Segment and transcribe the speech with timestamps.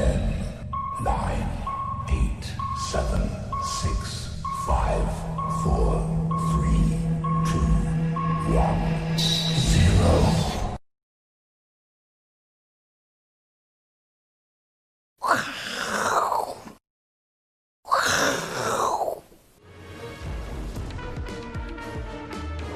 [0.00, 0.29] Okay.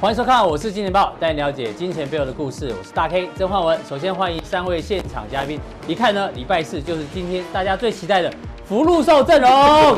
[0.05, 2.70] 欢迎收看，我是金钱豹，带你了解金钱背后的故事。
[2.79, 3.80] 我是大 K 曾焕文。
[3.89, 5.59] 首先欢迎三位现场嘉宾。
[5.88, 8.30] 一看呢，礼拜四就是今天大家最期待的
[8.66, 9.51] 福禄寿阵容。
[9.51, 9.97] 哦，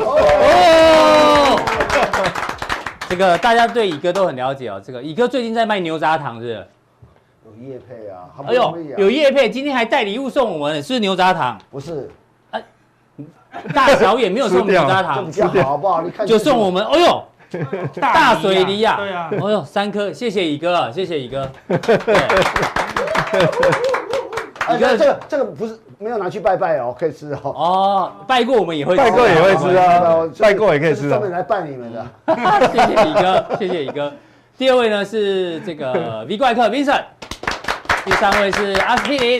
[3.09, 4.81] 这个大家对乙哥都很了解哦。
[4.81, 6.65] 这个乙哥最近在卖牛轧糖，是不是？
[7.43, 11.59] 有叶配啊，好不哎呦有叶配，今天还带礼物送我们，是不是牛轧糖？
[11.69, 12.09] 不是
[13.73, 15.29] 大小也没有送牛轧糖
[15.65, 16.01] 好不好？
[16.01, 16.81] 你看就送我们。
[16.85, 17.21] 哎呦。
[17.99, 21.49] 大水梨呀、对啊，哦呦，三颗，谢谢乙哥啊，谢谢乙哥。
[21.67, 22.15] 对
[24.67, 27.39] 哎，这个这个这个不是没有拿去拜拜哦，可以吃哦。
[27.43, 32.05] 哦，拜过我们也会吃，拜过也会吃啊哦拜过也可以吃啊专门来拜你们的。
[32.73, 34.11] 谢谢乙哥，谢谢乙哥。
[34.57, 37.03] 第二位呢是这个 V 怪客 Vincent，
[38.03, 39.39] 第三位是阿司匹林。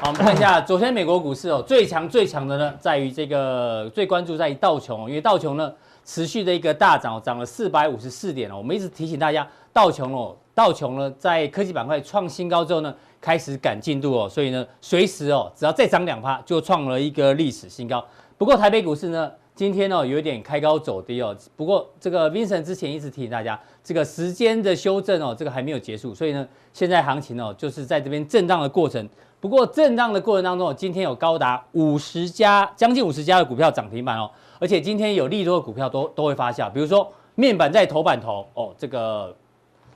[0.00, 5.72] 好，我们看一下昨天美国股市哦，最强最强的呢，在于这个最关注在于道琼，因为道琼呢
[6.04, 8.58] 持续的一个大涨，涨了四百五十四点哦。
[8.58, 18.04] 我们一直提醒大家，道琼哦，道琼呢在科技板块创新高之后呢，开始赶进度哦，所以呢，随时哦，只要再涨两趴，就创了一个历史新高。
[18.36, 21.34] 不过台北股市呢，今天哦有一点开高走低哦。
[21.56, 29.08] 不过这个 Vincent 之前一直提醒大家，这个时间的修正哦，这个还没有结束，所以呢，现在行情哦就是在这边震荡的过程。
[29.40, 34.30] 不过震荡的过程当中，今天有高达五十家，将近五十家的股票涨停板哦，
[34.64, 39.36] 而且今天有利多的股票都都会发酵，比如说面板在头版头哦，这个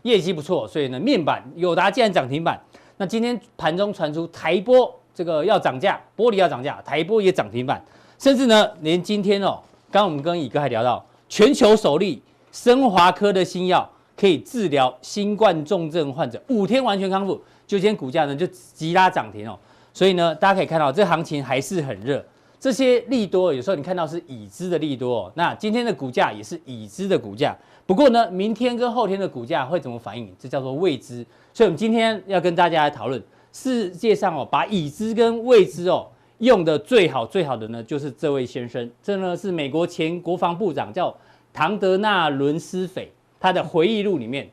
[0.02, 2.60] 业绩不错，所以呢面板友达竟然涨停板。
[2.98, 7.83] 那今天盘中传出台玻这个要涨价，玻璃要涨价，台玻也涨停板，
[8.19, 9.58] 甚至呢连今天哦，
[9.91, 12.22] 刚刚我们跟乙哥还聊到全球首例
[12.53, 17.41] 升华科的新药可以治疗新冠重症患者，五天完全康复。
[17.66, 19.59] 就今天股价呢就急拉涨停哦，
[19.94, 22.22] 所以呢大家可以看到这行情还是很热。
[22.60, 27.56] 这些利多有时候你看到是已知的利多，那今天的股价也是已知的股价。
[27.86, 30.32] 不过呢，明天跟后天的股价会怎么反应？
[30.38, 31.24] 这叫做未知。
[31.54, 36.06] 所以我们今天要跟大家来讨论世界上哦，把已知跟未知哦
[36.38, 38.91] 用的最好最好的呢，就是这位先生。
[39.02, 41.14] 这呢是美国前国防部长叫
[41.52, 44.50] 唐德纳伦斯斐，他的回忆录里面，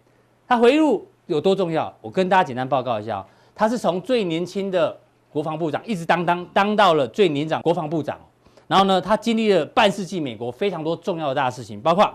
[0.48, 1.08] 他回忆录。
[1.28, 1.92] 有多重要？
[2.02, 4.96] 我跟大家简单报告一下哦，他是从最年轻的
[5.36, 8.18] 国防部长一直当当当到了最年长国防部长，
[8.68, 12.10] 然后呢，他经历了半世纪美国非常多重要的大事情，包括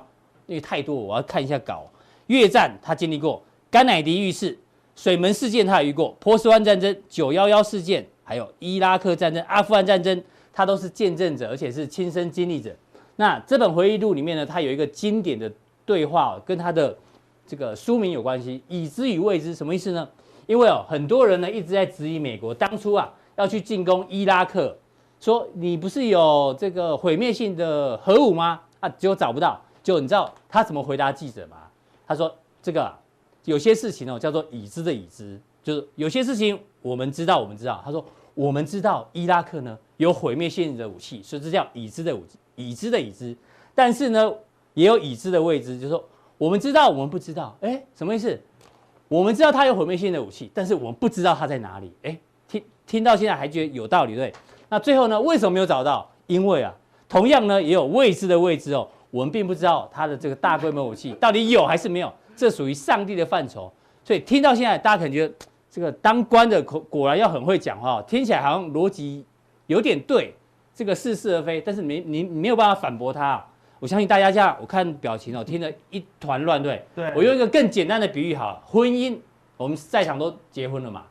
[0.47, 1.87] 因为太多，我要看一下稿。
[2.29, 4.57] 越战他经历过，甘乃迪遇刺、
[4.97, 12.75] 水门事件他也遇过，波斯湾战争、九幺幺事件，还有伊拉克战争、阿富汗战争，他都是见证者，而且是亲身经历者。
[13.17, 15.53] 那这本回忆录里面呢，他有一个经典的
[15.85, 16.97] 对话，跟他的。
[17.47, 20.09] 这个书名有关系，已知与未知什么意思呢？
[20.51, 24.77] 因为哦，很多人呢一直在质疑美国当初啊要去进攻伊拉克，
[25.21, 28.61] 说你不是有这个毁灭性的核武吗？
[28.81, 29.63] 啊，结果找不到。
[29.81, 31.59] 就你知道他怎么回答记者吗？
[32.05, 32.93] 他说这个、
[33.45, 37.81] 有些事情哦叫做已知的已知，就是有些事情我们知道，我们知道。
[37.85, 42.25] 他说我们知道伊拉克呢有毁灭性的武器，所以这叫已知的武
[42.57, 43.37] 已知的已知。
[43.73, 44.33] 但是呢
[44.75, 46.05] 也有已知的未知，就是说。
[46.37, 48.41] 我们知道，我们不知道，哎，什么意思？
[49.11, 51.93] 我们知道他有毁灭性的武器，但是我们不知道他在哪里。
[52.05, 52.17] 哎，
[52.47, 54.33] 听听到现在还觉得有道理，对？
[54.69, 55.21] 那最后呢？
[55.21, 56.09] 为什么没有找到？
[56.29, 56.73] 因为啊，
[57.09, 58.87] 同样呢，也有未知的未知哦。
[59.11, 63.69] 我们并不知道他的这个大规模武器到底有还是没有，这属于上帝的范畴。
[64.05, 65.35] 所以听到现在，大家可能觉得
[65.69, 69.25] 这个当官的果果然要很会讲话，听起来好像逻辑
[69.67, 70.33] 有点对，
[70.73, 73.45] 这个似是而非，但是没你你没有办法反驳他。
[73.81, 76.85] 我相信大家这样，我看表情哦，听得一团乱，对。
[76.95, 77.11] 对。
[77.17, 79.17] 我用一个更简单的比喻好，婚姻，
[79.57, 81.05] 我们在场都结婚了嘛。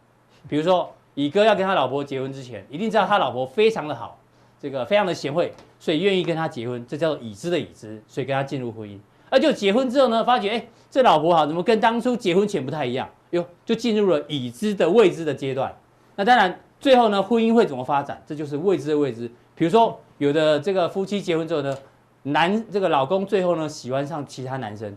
[0.47, 4.19] 比如说，乙哥要跟他老婆结婚之前，一定知道他老婆非常的好，
[4.61, 8.99] 这个非常的贤惠，所以愿意跟他结婚，这叫做已知的已知，所以跟他进入婚姻。
[9.31, 13.09] 而就结婚之后呢，发觉哎，这老婆好，怎么跟当初结婚前不太一样？
[13.31, 15.75] 哟，就进入了已知的未知的阶段。
[16.15, 18.21] 那当然，最后呢，婚姻会怎么发展？
[18.27, 19.27] 这就是未知的未知。
[19.55, 21.75] 比如说，有的这个夫妻结婚之后呢。
[22.23, 24.95] 男这个老公最后呢，喜欢上其他男生，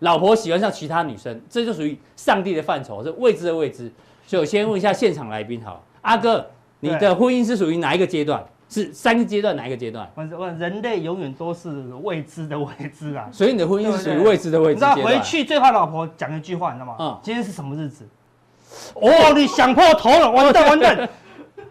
[0.00, 3.90] 老婆喜欢上其他女生，这就属于上帝的范畴，是未知的未知。
[4.26, 8.44] 所以我先问一下现场来宾，好，阿哥，你的婚姻是属于哪一个阶段？
[8.68, 10.10] 是三个阶段哪一个阶段？
[10.16, 11.70] 我问人类永远都是
[12.02, 13.28] 未知的未知啊。
[13.30, 14.74] 所以你的婚姻是属于未知的未知。
[14.74, 16.96] 你知道回去最怕老婆讲一句话，你知道吗？
[16.98, 17.18] 嗯。
[17.22, 18.04] 今天是什么日子？
[18.94, 21.08] 哦，你想破头了，完蛋完蛋。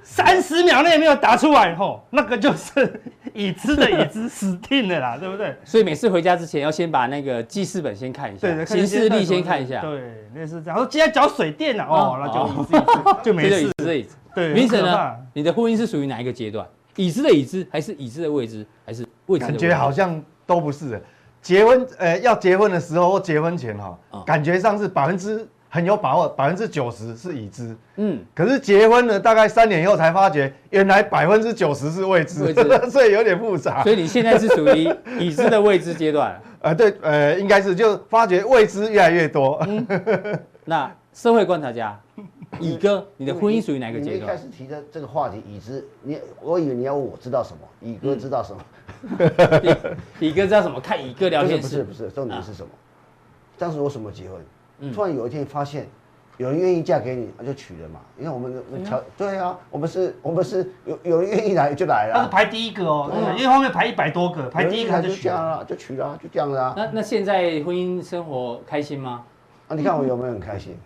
[0.02, 3.02] 三十秒内没有答出来，吼，那个就是
[3.36, 5.56] 已知的已知死定了啦， 对不对？
[5.64, 10.02] 所以每次回家之前要先把那个记事本先看一下，对，行事历先看一下，对，
[10.34, 10.78] 那是这样。
[10.78, 13.64] 说今天缴水电了，哦，那就已知，就没事。
[14.00, 14.54] 已知，对。
[14.54, 15.16] 明神呢？
[15.34, 16.66] 你的婚姻是属于哪一个阶段？
[16.96, 19.46] 已知的已知，还是已知的未知，还是未知？
[19.46, 21.02] 感觉好像都不是。
[21.42, 23.96] 结婚，呃，要结婚的时候或结婚前哈，
[24.26, 27.76] 感觉上是百分之很有把握，百分之九十是已知。
[27.98, 32.54] 嗯，可是结婚了大概三年以后才发觉，原来百分之九十是未知，
[32.90, 33.84] 所以有点复杂。
[33.84, 34.90] 所以你现在是属于
[35.20, 36.42] 已知的未知阶段。
[36.62, 39.64] 呃，对，呃，应该是就发觉未知越来越多。
[40.64, 42.00] 那社会观察家，
[42.60, 44.20] 乙哥，你的婚姻属于哪个阶段？
[44.20, 48.62] 你一开始提的这个话题，已知，你我以为你要问我知道什么，乙哥知道什么？
[50.20, 50.80] 乙哥知道什么？
[50.82, 52.70] 看乙哥聊天不是不是，重点是什么？
[53.58, 54.44] 当时我什么结婚？
[54.94, 55.88] 突然有一天发现，
[56.38, 58.00] 有人愿意嫁给你，那就娶了嘛。
[58.18, 58.62] 因为我们的
[59.18, 62.14] 对啊，我们是，我们是有有人愿意来就来了。
[62.16, 66.74] 他是排第一个哦，因为后面排一百多个，排第一个就娶了，就娶了，就这样子啊。
[66.76, 69.24] 那那现在婚姻生活开心吗？
[69.68, 70.78] 啊，你看我有没有很开心？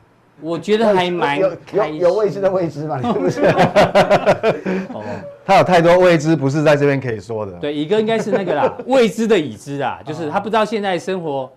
[0.42, 3.42] 我觉得还蛮有有有未知的未知嘛，是不是？
[4.94, 5.03] 哦，
[5.45, 7.51] 他有太多未知，不是在这边可以说的。
[7.59, 11.51] 对，乙哥应该是那个啦， 未知的已知啊，就是他不知道现在生活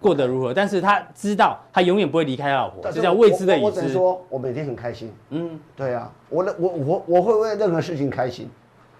[0.00, 3.64] 过得如何，但是他知道他永远不会离开他老婆，这叫未知的已知。
[3.64, 5.12] 我只能说，我每天很开心。
[5.30, 8.48] 嗯，对啊，我我我我会为任何事情开心。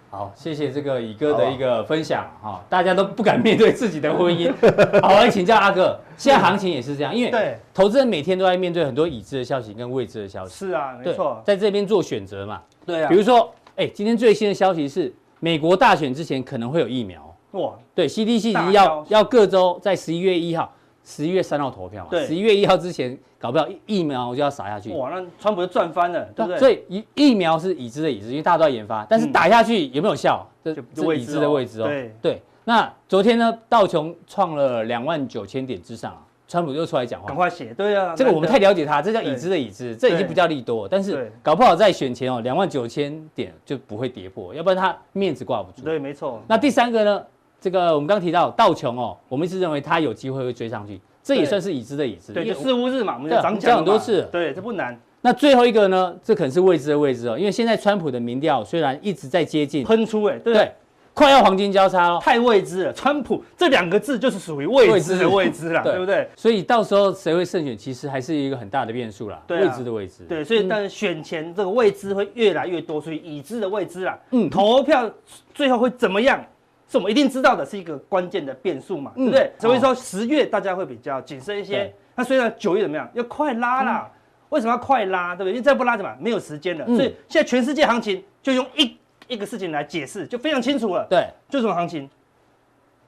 [0.09, 4.51] 好，谢谢这个乙哥的一个分享哈，大家都不敢面对自己的婚姻。
[5.03, 10.55] 好，来请教阿哥，现在行情也是这样，因为对投资人每天都在面对很多已知的消息跟未知的消息。
[10.55, 12.63] 是啊，没错，在这边做选择嘛。
[12.87, 17.37] 对啊，比如说，哎，今天最新的消息是，美国大选之前可能会有疫苗。
[17.51, 20.73] 哇，对，CDC 已经要要各州在十一月一号。
[21.09, 24.93] 十一月三号投票嘛，十一月一号之前搞不好疫苗就要撒下去。
[24.93, 26.59] 哇，那川普就赚翻了，对不对？
[26.59, 31.89] 所以疫疫苗是已知的已知，因为大家都在研发，但是打下去有没有效，这是已知的未知哦。
[32.21, 36.19] 对，那昨天呢，道琼创了两万九千点之上啊，
[36.49, 45.83] 川普又出来讲话，赶快写，对啊，这个我们太了解他，这叫已知的已知，这已经不叫利多，但是搞不好在选前哦，两万九千点就不会跌破，要不然他面子挂不住。
[45.85, 46.43] 对，没错。
[46.49, 47.25] 那第三个呢？
[47.61, 52.33] 这个我们刚刚提到道琼哦，我们一直认为它有机会会追上去，这也算是已知的已知。
[52.33, 54.29] 对，就四五日嘛，我们讲讲很多次。
[54.31, 54.99] 对，这不难。
[55.23, 56.15] 那最后一个呢？
[56.23, 60.71] 这可能是未知的未知哦，因为现在川普的民调虽然一直在接近喷出，哎，对，
[61.15, 62.93] 快要黄金交叉了，太未知了。
[62.93, 66.29] 川普这两个字就是属于未知的未知了，对不对？
[66.37, 69.43] 所以到时候谁会胜选，其实还是一个很大的变数啦。
[69.49, 70.23] 未知的未知。
[70.29, 74.17] 对，所以但是选前这个未知会越来越多，所以已知的未知啦。
[74.31, 75.11] 嗯，投票
[75.53, 76.41] 最后会怎么样？
[76.89, 79.53] 是我们一定知道的，是一个关键的变数嘛，对不对？
[79.59, 81.93] 所以说十月大家会比较谨慎一些。
[82.15, 84.11] 那虽然九月怎么样，要快拉啦。
[84.49, 85.35] 为什么要快拉？
[85.35, 85.51] 对不对？
[85.51, 86.87] 因为再不拉怎么没有时间了。
[86.87, 88.97] 所以现在全世界行情就用一
[89.27, 91.05] 一个事情来解释，就非常清楚了。
[91.11, 92.09] 对，就什么行情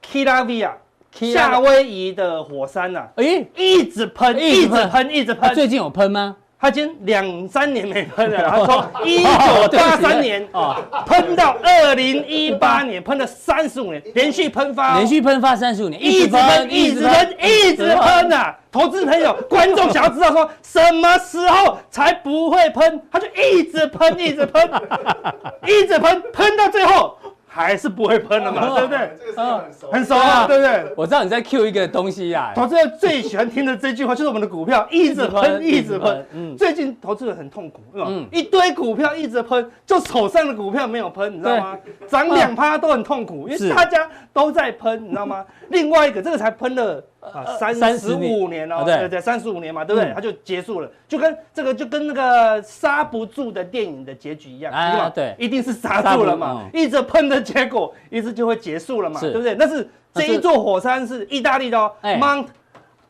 [0.03, 0.73] ？Kilavia，
[1.11, 5.55] 夏威夷的火山呐，哎，一直喷，一直喷，一直喷。
[5.55, 6.35] 最近有喷吗？
[6.61, 9.29] 他已经两三年没喷了， 然后从一九
[9.77, 18.57] 八三年啊喷到二零一八年，喷了三十五年，连续喷发，连续喷发三十五年，一直喷，一直喷，一直喷啊！
[18.71, 24.69] 投资朋友、观众想要知道说什么时候才不会喷，他就一直喷，一直喷，
[25.65, 27.17] 一直喷，喷到最后。
[27.51, 29.17] 还是不会喷了嘛，对不对？
[29.19, 30.93] 这个很熟，很熟啊，对不对？
[30.95, 32.53] 我知道你在 Q 一个东西呀。
[32.55, 36.25] 投资人最喜欢听的这句话就是我们的股票一直喷，一直喷。
[36.31, 41.77] 嗯，最近投资人很痛苦，嗯，一堆股票一直喷，就手上的股票没有喷，你知道吗？
[42.07, 45.43] 涨两趴都很痛苦，因为大家都在喷，你知道吗？
[45.69, 47.03] 另外一个这个才喷了。
[47.19, 49.09] 啊，三十五年哦，对。
[49.09, 50.11] 对，三十五年嘛，对不对？
[50.13, 59.55] 它就结束了，就跟这个就跟那个刹不住的电影的结局一样，啊，对，一定是刹住了嘛，一直喷的结果，一直就会结束了嘛，对不对？
[59.55, 62.47] 但是这一座火山是意大利的哦，Mount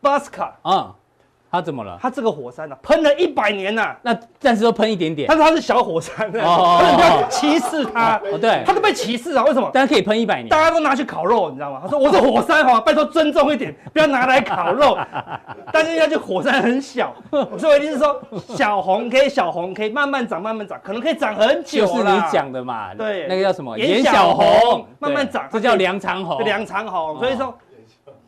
[0.02, 0.96] Bosca 啊。
[1.52, 1.98] 它怎么了？
[2.02, 5.28] 它这个火山呢，喷了一百年呐，那暂时都喷一点点。
[5.28, 8.22] 但是它是小火山，哦，不要歧视它。
[8.32, 9.44] 哦，对，它都被歧视啊？
[9.44, 9.70] 为什么？
[9.74, 11.80] 但是可以喷一百年，大家都拿去烤肉，你知道吗？
[11.82, 14.96] 他说我是火山哈，拜托尊重一点，不要拿来烤肉。
[15.74, 17.14] 但是人家就火山很小，
[17.58, 18.22] 所以我一定是说
[18.56, 21.88] 小红 K，小红 K 慢慢长，慢慢长，可能可以长很久。
[21.88, 23.78] 就是你讲的嘛，对，那个叫什么？
[23.78, 27.18] 颜小红，慢慢长，这叫梁长红，梁长红。
[27.18, 27.52] 所以说。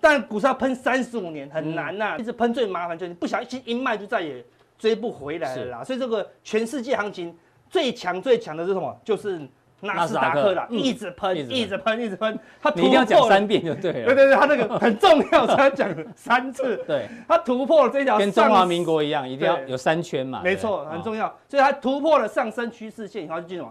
[0.01, 4.43] 但股市要喷三十五年很难呐，一直喷最麻烦就是你不小心一卖就再也
[4.77, 5.83] 追不回来了啦。
[5.83, 7.33] 所以这个全世界行情
[7.69, 8.99] 最强最强的是什么？
[9.05, 9.39] 就是
[9.83, 14.05] 纳斯达克啦，一直喷，一直喷，一直喷，它你一定要讲三遍就对了。
[14.05, 16.77] 对对对，它那个很重要，所以讲三次。
[16.85, 20.41] 对，它突破了这条跟中华民国一样，一定要有三圈嘛。
[20.43, 21.27] 没错，很重要。
[21.47, 23.67] 所以它突破了上升趋势线以后，就进入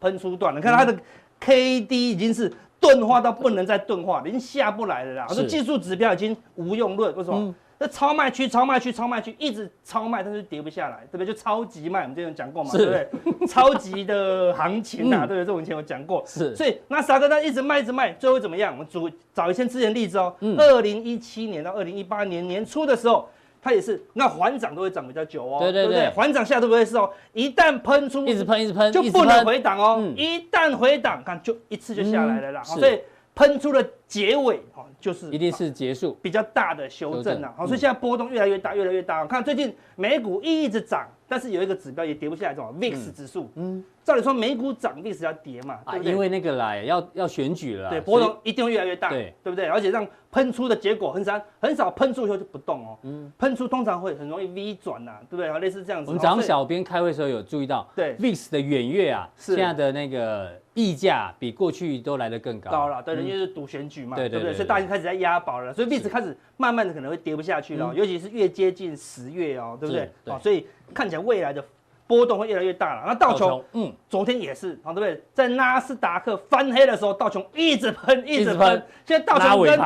[0.00, 0.60] 喷出段了。
[0.60, 0.96] 你看它的
[1.40, 2.52] K D 已经是
[2.82, 5.26] 钝化到不能再钝化，已经下不来了啦。
[5.30, 7.54] 我说技术指标已经无用论，为什么？
[7.78, 11.26] 这超卖区，超卖区，超卖区，一直超卖，但是跌不下来，对不对？
[11.26, 13.46] 就超级卖，我们之前讲过嘛，对不对？
[13.48, 15.44] 超级的行情啊，对不对？
[15.44, 16.22] 这我以前有讲过。
[16.24, 18.72] 是，所以那啥哥他一直卖，一直卖，最后怎么样？
[18.72, 20.32] 我们主找一些之前例子哦。
[20.58, 23.28] 二零一七年到二零一八年年初的时候，
[23.62, 30.02] 它也是那缓涨都会涨比较久哦，对对对，缓涨下都不会是哦，一旦喷出，一直喷，一直喷，就不能回档哦。
[30.16, 32.62] 一旦回档，看就一次就下来了啦。
[32.64, 33.00] 所以
[33.34, 34.60] 喷出的结尾。
[35.00, 39.26] 就是一定是结束比较大的修正了，好，所以现在波动越来越大，越来越大。
[39.26, 43.48] 看最近美股一直涨，但是有一个指标也跌不下来，叫 VIX 指数。
[43.54, 46.12] 嗯，照理说美股涨，VIX 要跌嘛，对不对？
[46.12, 49.66] 因为那个啦要要选举了，对，波动一定会越来越大，对，对不对？
[49.66, 52.98] 而且让喷出的结果很少，很少喷出以后就不动哦。
[53.04, 55.58] 嗯，喷出通常会很容易 V 转呐，对不对？
[55.58, 56.10] 类似这样子。
[56.10, 60.60] 我们早上小编开会的时候有注意到，对 VIX 的远月啊，现在的那个。
[60.74, 70.10] 溢价比过去都来得更高，高了，对，因为是赌选举嘛，对不对，所以大家开始在押宝了，所以币值开始慢慢的可能会跌不下去了，尤其是越接近十月哦，对不对？
[70.32, 71.62] 啊，所以看起来未来的
[72.06, 73.04] 波动会越来越大了。
[73.06, 75.22] 那道琼，嗯，昨天也是，好，对不对？
[75.34, 79.78] 在纳斯达克翻黑的时候，道琼一直喷，一直喷，现在道琼跟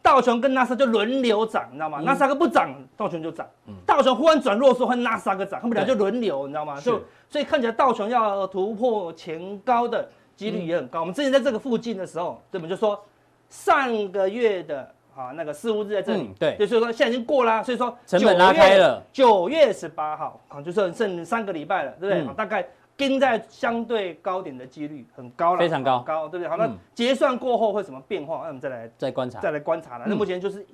[0.00, 2.00] 道琼跟纳斯就轮流涨，你知道吗？
[2.00, 3.44] 纳斯达克不涨，道琼就涨，
[3.84, 6.80] 道琼忽然转弱的时候，换纳斯达克涨，他们俩就轮流，你知道吗？
[6.80, 10.08] 就所以看起来道琼要突破前高的。
[10.38, 11.00] 几率也很高。
[11.00, 12.70] 我们之前在这个附近的时候，对不对？
[12.70, 13.04] 就说
[13.48, 19.02] 上个月的啊那个四五日在这里，对，就所以说现在已经过啦，所以说成本拉开了。
[19.12, 22.34] 九月十八号啊，就剩剩三个礼拜了，对不对？
[22.34, 22.64] 大概
[22.96, 26.48] 盯在相对高点的几率很高了，非常高，高，对不对？
[26.48, 28.42] 好，那结算过后会什么变化？
[28.42, 30.04] 那我们再来再观察，再来观察了。
[30.06, 30.64] 那目前就是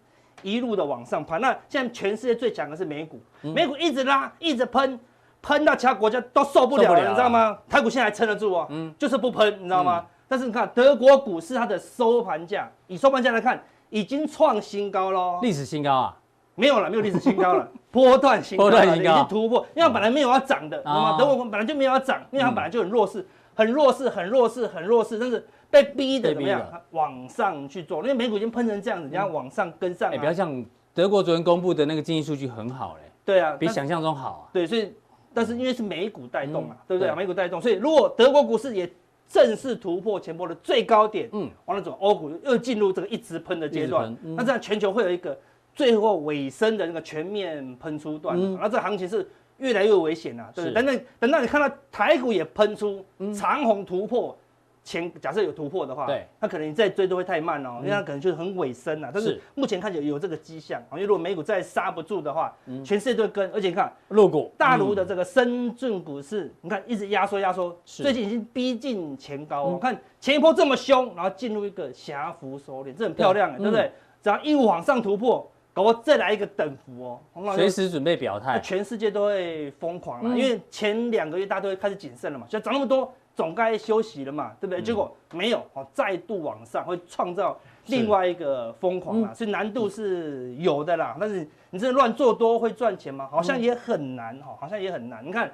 [0.43, 1.39] 一路的往上爬。
[1.39, 5.01] 那现在全世界最强的是美股，美股一直拉，一直喷。
[5.45, 7.59] 喷到其他国家都受不了了，你知道吗？
[7.69, 10.07] 台股现在还撑得住哦，嗯，就是不喷，你知道吗？
[10.27, 16.17] 但是你看德国股市它的收盘价，以收盘价来看，已经创新高喽，历史新高啊？
[16.55, 21.17] 没有了，没有历史新高了， 波段新高，波段新高，已经突破，因为它本来没有要涨的，知道吗？
[21.19, 26.63] 德国本来就没有要涨，因为它本来就很弱势，很弱势，很弱势，很弱势，但是被逼的怎么样？
[26.93, 30.11] 往上去做，因为美股已经喷成这样子，你要往上跟上。
[30.11, 34.93] 哎，不要像德国昨天公布的那个经济数据很好嘞，对啊，比想象中好啊，对，所以。
[35.35, 37.13] 但是因为是美股带动嘛，对不对？
[37.15, 38.89] 美股带动，所以如果德国股市也
[39.29, 45.37] 正式突破前波的最高点，嗯，完了之后欧股又进入这个一直喷的阶段，那这样全球会有一个
[45.75, 50.75] 最后尾声的那个全面喷出段，那这行情是越来越危险了，对不对？
[50.75, 54.37] 等等等到你看到台股也喷出长虹突破。
[54.85, 59.11] 前假设有突破的话，对，那可能你再追都会太慢哦，因为它可能就是很尾声了。
[59.13, 63.51] 但是目前看起来有这个迹象，因为如果美股再刹不住的话，全世界都会跟。
[63.51, 69.65] 而且你看，陆股大陆的这个深圳股市，你看一直压缩压缩，最近已经逼近前高。
[69.65, 73.91] 我看前一波这么凶，然后进入一个狭幅收敛，这很漂亮，对不对？
[74.23, 78.61] 只要一往上突破，搞不好再来一个等幅哦，随时准备表态。
[78.61, 83.11] 全世界都会疯狂了，因为前两个月大家都会开始谨慎了嘛，所以涨那么多。
[83.35, 84.81] 总该休息了嘛，对不对？
[84.81, 91.17] 结果没有，哦，再度往上会创造另外一个疯狂啊，所以难度是有的啦。
[91.19, 93.29] 但是你真的乱做多会赚钱吗？
[93.31, 95.27] 好像也很难哈，好像也很难。
[95.27, 95.53] 你看，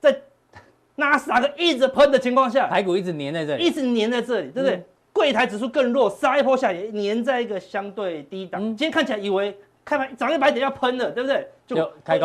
[0.00, 0.22] 在
[0.96, 4.82] 纳斯达克一直喷的情况下，台股一直粘在这里，一直粘在这里，对不对？
[5.12, 8.60] 柜台指数更弱，杀一波下也粘在一个相对低档。
[8.60, 9.54] 今天看起来以为
[9.84, 11.46] 开盘涨一百点要喷了，对不对？
[11.66, 11.76] 就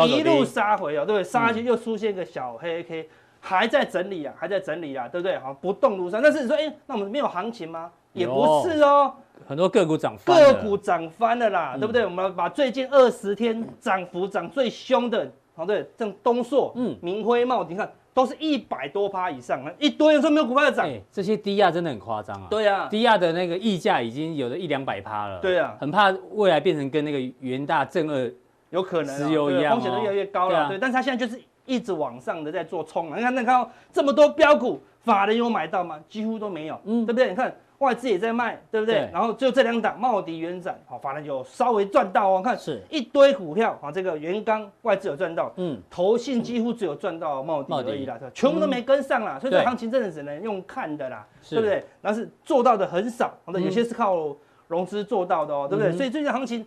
[0.06, 1.24] 一路杀回哦，对不对？
[1.24, 3.08] 杀下去又出现一个小黑 K。
[3.46, 5.38] 还在整理啊，还在整理啊，对不对？
[5.38, 6.22] 好，不动如山。
[6.22, 7.90] 但是你说，哎，那我们没有行情吗？
[8.14, 9.12] 也不是哦，
[9.46, 12.06] 很多个股涨翻，个股涨翻了啦，对不对？
[12.06, 22.46] 我们把最近二十天涨幅涨最凶的，好，对，像东硕、嗯，明辉、茂迪，你看都是一百多趴以上，一堆人说没有股票涨，这些低压真的很夸张啊。
[22.48, 25.38] 对啊，低压的那个溢价已经有了一两百趴了。
[25.40, 28.32] 对啊，很怕未来变成跟那个元大正二
[28.70, 30.68] 有可能石油一样，风险都越来越高了。
[30.68, 31.38] 对，但是他现在就是。
[31.66, 33.16] 一直往上的在做冲啊！
[33.16, 35.98] 你看，那看到这么多标股，法人有买到吗？
[36.08, 37.28] 几乎都没有，嗯，对不对？
[37.28, 38.94] 你看外资也在卖，对不对？
[38.94, 42.42] 对，然后就这两档，茂迪、元展，好，法人有稍微赚到哦。
[42.42, 49.38] 看是一堆股票啊，这个元刚外资有赚到，嗯，投信几乎只有赚到茂迪而已啦，迪全部都没跟上啦。
[49.38, 51.84] 嗯、所以这行情真的只能用看的啦，是对不对？
[52.00, 54.34] 但是做到的很少，好的，有些是靠
[54.68, 55.92] 融资做到的哦，嗯、对不对？
[55.92, 56.64] 所以最近行情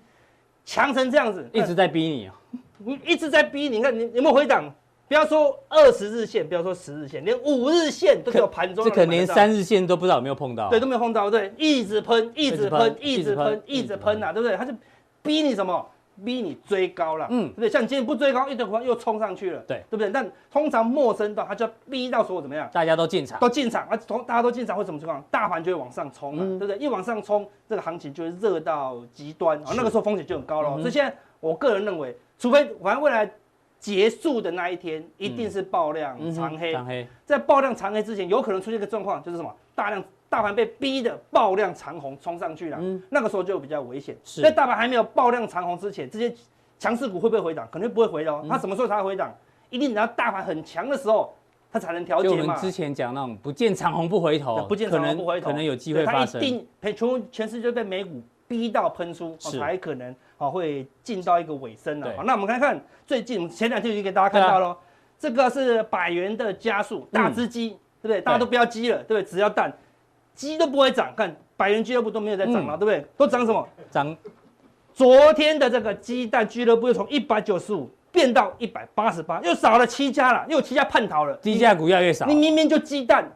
[0.65, 2.35] 强成这样子，一直在逼你啊，
[2.79, 4.71] 你 一直在逼你，看你有没有回档？
[5.07, 8.83] 不要说二十日线，不要说十日线，连五日线都有盘中。
[8.83, 10.69] 这可能连三日线都不知道有没有碰到。
[10.69, 14.57] 对，都没有碰到，对，一直喷，一直喷，一直喷，一直喷呐，对不对？
[14.57, 14.73] 它就
[15.21, 15.85] 逼你什么？
[16.25, 17.69] 逼你追高了，嗯，对不对？
[17.69, 20.09] 像你今天不追高，一堆股票又冲上去了，对，对不对？
[20.09, 22.67] 但通常陌生到它就要逼到所有怎么样？
[22.73, 25.23] 大家都进场，都进场，啊，从大家都进场会什么情况？
[25.29, 26.77] 大盘就会往上冲了，对不对？
[26.79, 30.71] 一往上冲，这个行情就会热到极端，啊，那个时候风险就很高了。
[30.79, 33.31] 所以现在我个人认为，除非反正未来
[33.79, 39.53] 结束的那一天一定是爆量长黑，长黑，在爆量长黑之前，有可能出现一个状况，就是什么？
[39.75, 40.03] 大量。
[40.29, 44.13] 大盘被逼的爆量长红冲上去了，嗯，那个时候就比较危险。
[44.43, 46.35] 在大盘还没有爆量长红之前，这些
[46.77, 47.65] 强势股会不会回档？
[47.71, 48.45] 肯定不会回的哦。
[48.49, 49.33] 它什么时候才会回档？
[49.69, 51.33] 一定等到大盘很强的时候，
[51.71, 52.35] 它才能调节嘛。
[52.35, 56.41] 就我们之前讲那种不见长红不回头，不见长红不回头，可能有机会发生。
[56.41, 62.13] 它一定全全世界被美股逼到喷出，才可能啊会进到一个尾声了。
[62.15, 64.77] 好，那我们看看最近前两天已经给大家看到了，
[65.17, 67.69] 这个是百元的加速大只鸡，
[68.01, 68.21] 对不对？
[68.21, 69.23] 大家都不要鸡了，对不对？
[69.23, 69.71] 只要蛋。
[70.35, 73.03] 鸡都不会涨，看百元俱乐部都没有在涨了，对不对？
[73.17, 73.67] 都涨什么？
[73.89, 74.15] 涨。
[74.93, 81.35] 昨天的这个鸡蛋俱乐部又从一百九十五变到一百八十八，又少了七家了，又有七家叛逃了。
[81.37, 82.27] 低价股越来越少。
[82.27, 83.27] 你明明就鸡蛋，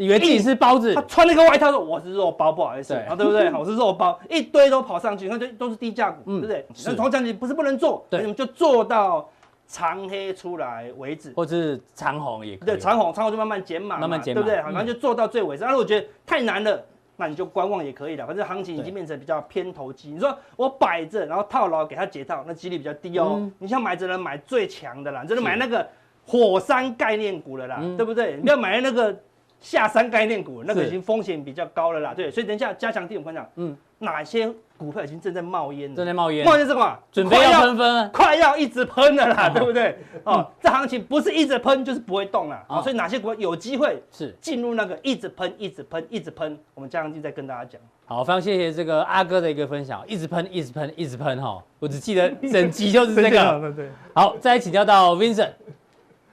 [0.00, 0.94] 以为自己是包子。
[0.94, 3.52] 他穿了个外套说我是肉包，不好意思，啊，对不对？
[3.52, 6.66] 我是肉包，一堆都跑上去，那就都是低价股，对不对？
[6.86, 9.28] 那头讲你不是不能做，对，你们就做到
[9.66, 12.66] 长黑出来为止，或者是长红也可以。
[12.66, 14.62] 对，长红长红就慢慢减码，慢慢减码，对不对？
[14.62, 15.66] 好，然后就做到最尾声。
[15.66, 16.82] 那如果觉得太难了，
[17.16, 18.26] 那你就观望也可以了。
[18.26, 20.10] 反正行情已经变成比较偏投机。
[20.10, 23.46] 你说我摆着，然后套牢给他解套，那几率比较低哦。
[23.58, 25.86] 你像买只能买最强的啦，只能买那个
[26.26, 28.36] 火山概念股了啦，对不对？
[28.36, 29.14] 你不要买那个
[29.60, 32.12] 下山概念股，那个已经风险比较高了啦。
[32.14, 34.52] 对，所以等一下加强錠我跟你讲，嗯，哪些？
[34.80, 36.98] 股票已经正在冒烟了，正在冒烟，冒烟是什么？
[37.12, 39.94] 准备要喷喷，快要一直喷了啦，对不对？
[40.24, 42.80] 哦，这行情不是一直喷就是不会动了啊。
[42.80, 46.58] 所以哪些股票有机会是进入那个一直喷、一直喷、一直喷？
[46.72, 47.78] 我们加强錠再跟大家讲。
[48.06, 51.62] 好，非常谢谢这个阿哥的一个分享，一直喷、一直喷、一直喷哈。
[51.78, 53.72] 我只记得整集就是这个。
[53.76, 53.90] 对。
[54.14, 55.12] 好，再来请教到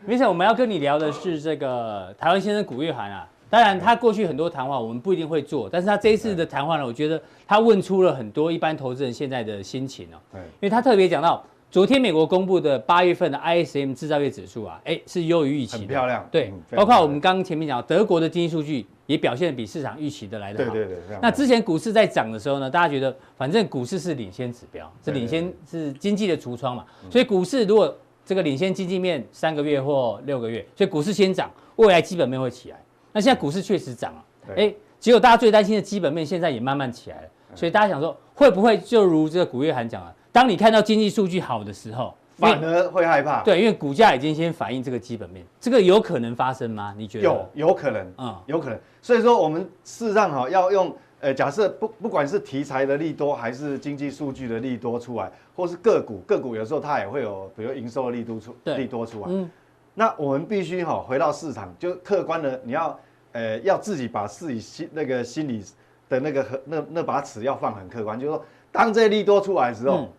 [0.07, 3.27] Vincent，Vincent，我们要跟你聊的是这个台湾先生古月涵啊。
[3.49, 10.17] 当然，他过去很多谈话我们不一定会做，但是他这一次的谈话呢，我觉得他问出了很多一般投资人现在的心情哦。
[10.31, 11.41] 对，因为他特别讲到，
[11.71, 16.27] 昨天美国公布的八月份的 ISM 制造业指数啊，哎，是优于预期的，很漂亮。
[16.29, 20.73] 对，包括我们刚刚前面讲德国的经济数据也表现得比市场预期的来得好。
[20.73, 21.17] 对对对。
[21.21, 27.95] 那之前股市在涨的时候呢，大家觉得反正股市是领先指标，是领先是经济的橱窗嘛，所以股市如果
[28.27, 32.83] 这个领先经济面三个月或六个月，所以股市先涨，未来基本面会起来。
[33.13, 34.25] 那现在股市确实涨了，
[34.57, 43.41] 哎，结果大家最担心的基本面现在也慢慢起来了，所以大家想说，会不会就如这个古月涵讲了，当你看到经济数据好的时候，反而会害怕？
[43.43, 46.93] 对，因为股价已经先反映这个基本面，这个有可能发生吗？
[46.97, 47.23] 你觉得？
[47.23, 48.77] 有，有可能，啊，有可能。
[49.01, 59.27] 所以说，我们事实上哈，要用，呃，假设不不管是题材的利多，还是经济数据的利多出来，或是个股，个股有时候它也会有，比如营收的利多出，利多出来。
[59.29, 59.49] 嗯。
[59.93, 62.97] 那我们必须哈回到市场，就客观的你要。
[63.33, 65.63] 呃，要自己把自己心那个心里
[66.09, 70.09] 的那个和那那把尺要放很客观，就是说，当这些利多出来的时候，嗯、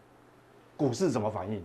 [0.76, 1.60] 股市怎么反应？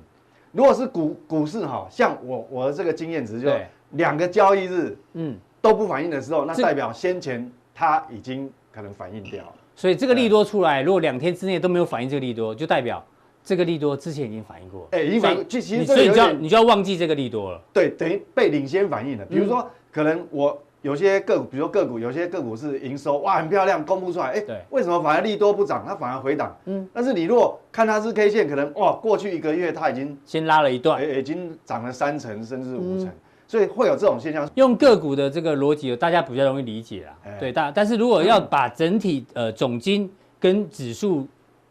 [0.52, 3.52] 如果是股股市哈，像我我的这个经验值，就
[3.92, 9.54] 两个交易日，嗯，都不反应的时候，那代表先前它已经可能反应掉了。
[9.76, 13.04] 所以这个利多出来，如果两天之内都没有反应这个利多，就代表
[13.44, 14.88] 这个利多之前已经反应过。
[14.92, 17.62] 哎，已经反应，其实所以你就要你就要忘记这个利多了。
[17.72, 19.26] 对，等于被领先反应了。
[19.26, 20.60] 比如说，可能我。
[20.84, 26.54] 有些个股，比如说个股，有些个股是营收哇很漂亮，公布出来，哎，对，为什么反而利多不涨，它反而回档？
[26.66, 33.10] 嗯，但是你如果看它是 K 线，可能哇过去一个月它已经先拉了一段，已经涨了三成甚至五成，
[33.54, 34.50] 所以会有这种现象。
[34.56, 37.14] 用个股的这个逻辑，大家比较容易理解啦。
[37.40, 41.28] 对，但但是如果要把整体呃总金跟指数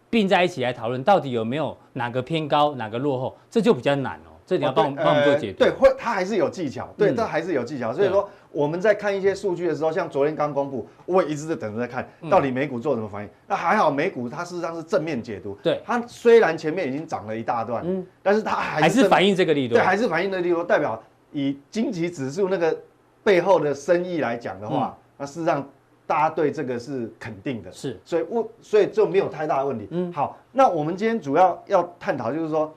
[0.08, 4.30] 并在一起来讨论，到底有没有哪个偏高，哪个落后，这就比较难哦。
[4.46, 5.58] 这你要帮帮我们做解读。
[5.58, 8.28] 对，会它还是有技巧，对，它还是有技巧，所以说。
[8.54, 13.30] 我们在看一些数据的时候，像昨天刚公布，我也一直在等着在看到底美股做什么反应。
[13.48, 15.56] 那还好，美股它事实上是正面解读。
[15.62, 19.76] 对，它虽然前面已经涨了一大段，嗯，但是它还是反映这个力度。
[19.76, 22.76] 对，还是反映这个利多，代表以经济指数那个
[23.24, 25.68] 背后的生意来讲的话，那事实上
[26.06, 27.72] 大家对这个是肯定的。
[27.72, 29.88] 是，所以我所以就没有太大的问题。
[29.90, 32.72] 嗯，好，那我们今天主要要探讨就是说，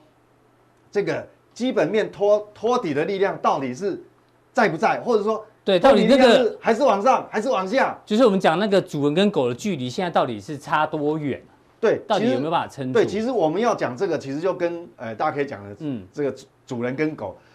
[0.92, 4.02] 这个基本面托托底的力量到底是
[4.54, 5.46] 在不在，或者说。
[5.66, 8.00] 对，到底那个还是往上，还是往下？
[8.06, 11.42] 就是我们讲那个主人跟狗的距离，现在到底是差多远？
[11.82, 12.94] 对，到底有没有办法撑住？
[12.94, 16.32] 对，其实我们要讲这个，其实就跟呃，大家可以讲的，嗯，这个
[16.68, 17.36] 主人跟狗，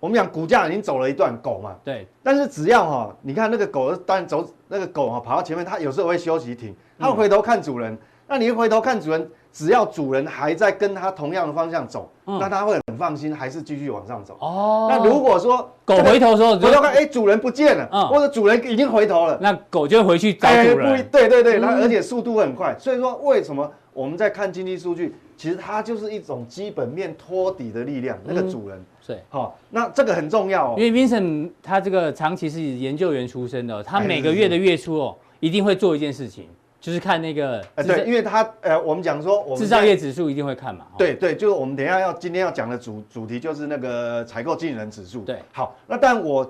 [0.00, 2.06] 我们讲股价已经走了一段狗嘛，对。
[2.22, 7.96] 但是只要哈，你看那个狗，当然走那个狗哈跑到前面，它有时候会休息停，它会回头看主人。
[8.30, 14.36] 那你一回头看主人，只要主人还在跟它同样的方向走，那它会很放心，还是继续往上走。
[14.38, 14.86] 哦。
[14.90, 21.08] 那如果说狗回头的时候，回头看，哎，主人不见了，或者主人已经回头了，那狗就会回去找主人。
[21.10, 22.76] 对对对，那而且速度会很快。
[22.78, 25.12] 所以说，为什么我们在看经济数据？
[25.36, 30.74] 其实它就是一种基本面托底的力量，那个主人，对，好，那这个很重要哦。
[30.78, 36.46] 因为 Vincent 他这个长期是研究员出身的，他每个月的月初哦，一定会做一件事情，
[36.80, 40.86] 就是看那个呃，对，因为他呃，我们讲说，我们制造业指数一定会看嘛。
[40.96, 45.22] 对对，就是我们等一下要今天要讲的主主题就是那个采购经理人指数。
[45.22, 46.48] 对，好，那但我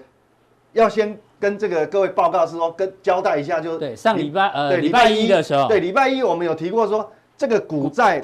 [0.73, 8.23] 要先跟这个各位报告是说，跟交代一下，就是对上礼拜呃礼拜一的时候，对礼拜一我们有提过说这个股债。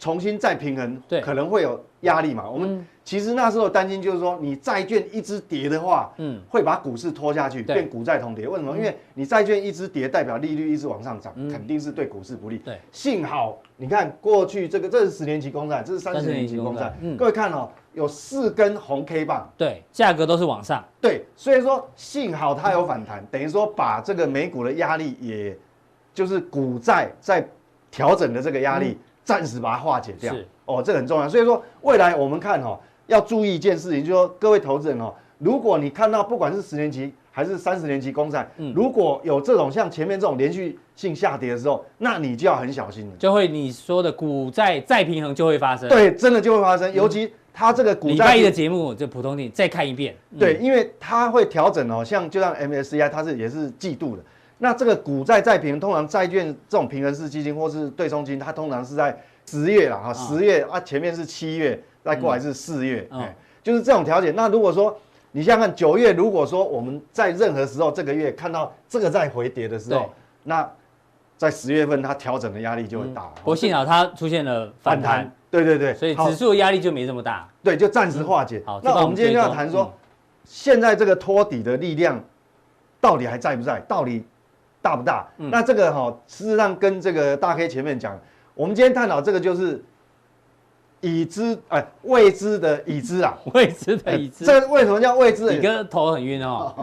[0.00, 2.48] 重新再平衡，对，可能会有压力嘛。
[2.48, 8.46] 我们其实那时候担心就是说，你债券一直跌的话，嗯，会把股市拖下去，变股债同跌。
[8.46, 8.76] 为什么？
[8.76, 12.58] 因为你债券一直跌，代表利率一直往上涨，肯定是对股市不利。
[12.58, 16.96] 对，幸好你看过去这个，这是十年期公债，这是三十年期公债。
[17.00, 20.84] 嗯，各位看哦，有四根红 K 棒，对，价格都是往上。
[21.00, 25.58] 对，所以说幸好它有反弹，等于说把这个美股的压力，也
[26.14, 27.44] 就是股债在
[27.90, 28.96] 调整的这个压力。
[29.24, 31.28] 暂时把它化解掉，是哦，这个很重要。
[31.28, 45.86] 所以说，未来我们看哈、哦，要注意一件事情，就是说各位投资人哦，如果你看到不管是十年期还是三十年期公债，嗯，如果有这种像前面这种连续性下跌的时候，那你就要很小心了，就会你说的股债再平衡就会发生。
[45.90, 46.90] 对，真的就会发生。
[46.94, 50.16] 尤其它这个股债礼拜一的节目，就普通你再看一遍。
[50.38, 54.22] 对，因为它会调整哦，像就像 MSCI，它是也是季度的。
[54.60, 59.16] 那这个股债再平，通常债券这种平衡式基金或是对冲基金，它通常是在
[59.46, 64.32] 十月了哈，十月啊，前面是七月，再过来是四月，哎、嗯，就是这种调节。
[64.32, 64.98] 那如果说
[65.30, 70.10] 你想想看九月，如果说我们在任何时候这个月看到这个在回跌的时候，
[70.42, 70.68] 那
[71.36, 73.22] 在十月份它调整的压力就会大。
[73.36, 78.60] 不过幸好它出现了反弹，对对对，所以指数的压力就没这么大，对，就暂时化解。
[78.66, 79.94] 好，那我们今天就要谈说，
[80.44, 82.20] 现在这个托底的力量
[83.00, 83.78] 到底还在不在？
[83.86, 84.24] 到底？
[84.80, 85.26] 大不大？
[85.38, 88.18] 嗯、那这个哈、哦，事实上跟这个大 K 前面讲，
[88.54, 89.82] 我们今天探讨这个就是
[91.00, 94.44] 已知哎未知的已知啊， 未知的已知。
[94.44, 95.52] 这为什么叫未知？
[95.52, 96.74] 你哥头很晕哦。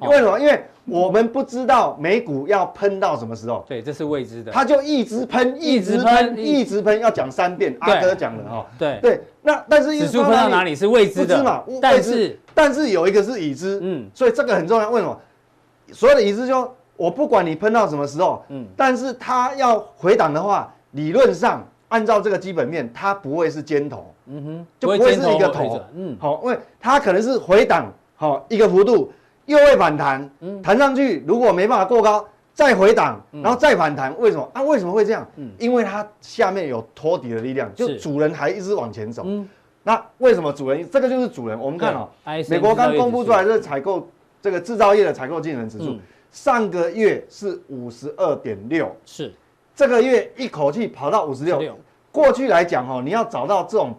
[0.00, 0.38] 为什么？
[0.38, 3.64] 因为我们不知道美股要喷到什么时候。
[3.68, 4.50] 对，这是未知的。
[4.50, 7.76] 他就一直喷，一直喷，一直喷，要讲三遍。
[7.80, 8.66] 阿哥讲的哈。
[8.78, 9.20] 对对。
[9.42, 11.62] 那但是指数喷到哪里是未知的嘛？
[11.80, 14.90] 但是但是有一个是已知，嗯，所以这个很重要。
[14.90, 15.20] 为什么？
[15.92, 16.74] 所有的已知就。
[17.02, 29.12] 我不管你喷到什么时候，嗯，但是它要回档的话，理论上按照这个基本面，它不会是尖头，嗯哼，就不会是一个头，嗯，好，因为它可能是回档，好一个幅度，
[29.46, 34.48] 又会反弹，嗯，弹上去如果没办法过高，再回档，然后再反弹，为什么？
[34.52, 34.62] 啊？
[34.62, 35.26] 为什么会这样？
[35.34, 39.48] 嗯，因为它下面有托底的力量，就主人还一直往前走，嗯，
[39.82, 40.88] 那为什么主人？
[40.88, 41.58] 这个就是主人。
[41.58, 42.08] 我们看哦，
[42.48, 44.06] 美国刚公布出来的采购
[44.40, 45.98] 这个制造业的采购经理人指数。
[46.32, 49.32] 上个月是五十二点六，是
[49.76, 51.62] 这个月一口气跑到五十六。
[52.10, 53.94] 过去来讲哦，你要找到这种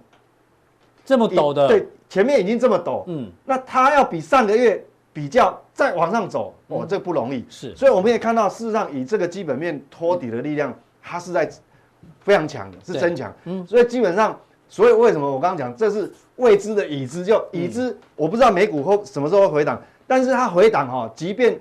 [1.05, 7.45] 这么陡的，对，前面已经这么陡，嗯，那它要比上个月比较再往上走，哦，这不容易。
[7.49, 11.49] 是，所以我们也看到，事实上以这个基本面托底的力量，它是在
[12.21, 13.33] 非常强的，是增强。
[13.45, 21.59] 嗯，所以基本上，所以为什么我刚刚讲这是未知的已知，就已知，我不知道美股后什么时候会回档，但是它回档哈，即便。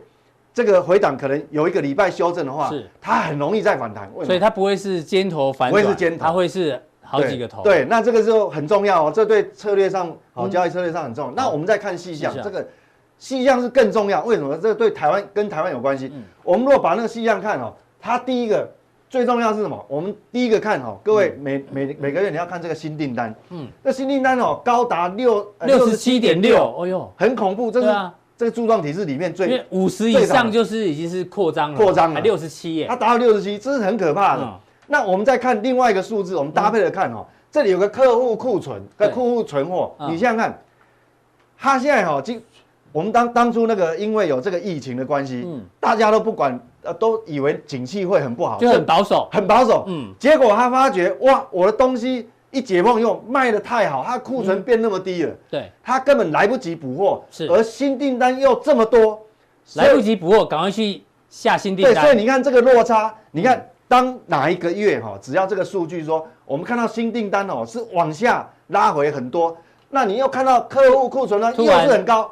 [0.55, 7.63] 这个回档可能有一个礼拜修正的话，是它很容易再反弹，所以它不会是尖头反转，不会是尖头，它会是好几个头。
[7.63, 11.31] 对，对，那这个就很重要哦，这对策略上好交易策略上很重要。
[11.33, 12.69] 嗯、那我们再看细项，这个
[13.17, 14.55] 细项是更重要，为什么？
[14.59, 16.11] 这个对台湾跟台湾有关系。
[16.15, 18.71] 嗯、我们如果把那个细项看哦，它第一个
[19.09, 19.83] 最重要是什么？
[19.89, 27.89] 我们第一个看哦，各位每每每个月你要看这个新订单，嗯，那新订单哦高达六六十七点六，哦哟，很恐怖，这是。
[28.43, 34.61] 这个柱状体是里面最五十以上就是已经是扩张了，扩张了，六十七耶，它达到六十七，这是很可怕的。
[34.89, 40.61] 那我们再看另外一个数字，我们搭配着看哦，这里有个客户库存跟客户存货，你想想看，
[41.57, 42.43] 他现在哈，今
[42.91, 45.63] 我们当当初那个因为有这个疫情的关系，嗯。
[45.79, 52.29] 大家都不管，呃，都以为景气会很不好，就很保守，很保守，嗯，结果他发觉哇，我的东西。
[52.53, 59.21] 一解封以后卖的太好，它库存变那么低了，嗯、对，它根本来不及补货，是，而新订单又这么多，
[59.75, 61.95] 来不及补货，赶快去下新订单。
[61.95, 69.57] 对，所以你看这个落差，你看当哪一个月哈，只要这个数据说，我们看到新订单哦是往下拉回很多，
[69.89, 72.31] 那你又看到客户库存呢又是很高，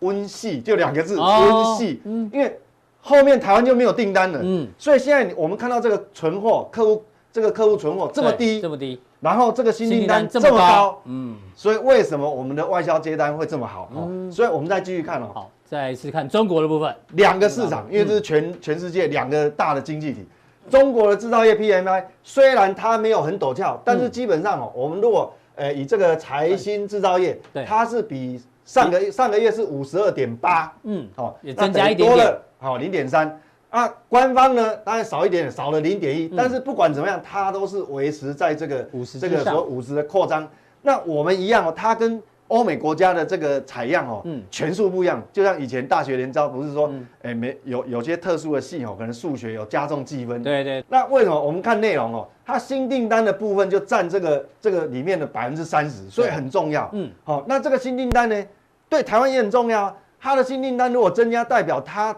[0.00, 2.60] 温系就两个字，温系，嗯，因为
[3.00, 13.90] 后面台湾就没有订单了，嗯，所以现在我们看到这个存货客户这个客户存货这么低，这么低，然后这个新订单这么高，嗯，所以为什么我们的外销接单会这么好？
[13.96, 20.26] 嗯，所以我们再继续看哦，好，再一次看中国的部分，两个市场，因为这是全全世界两个大的经济体。
[20.70, 33.40] 中国的制造业 PMI 虽然它没有很陡峭，但是基本上哦，我们如果呃以这个财新制造业，它是比上个上个月是五十二点八，嗯，哦，也增加一点点，好零点三
[33.72, 40.48] 啊，官方呢当然少一点，少了零点一，但是不管怎么样，它都是维持在这个五十这个所五十的扩张，
[40.82, 42.22] 那我们一样哦，它跟。
[42.48, 50.42] 欧美国家的这个采样哦，嗯，权数不一样，就像以前大学联招不是说，哎，没有有些特殊的系哦，可能数学有加重计分。
[50.42, 50.84] 对对。
[50.86, 52.28] 那为什么我们看内容哦？
[52.44, 56.90] 它新订单的部分就占这个这个里面的百分之三十，所以很重要。
[56.92, 57.10] 嗯。
[57.24, 58.44] 好，那这个新订单呢，
[58.86, 59.96] 对台湾也很重要。
[60.20, 62.14] 它的新订单如果增加，代表它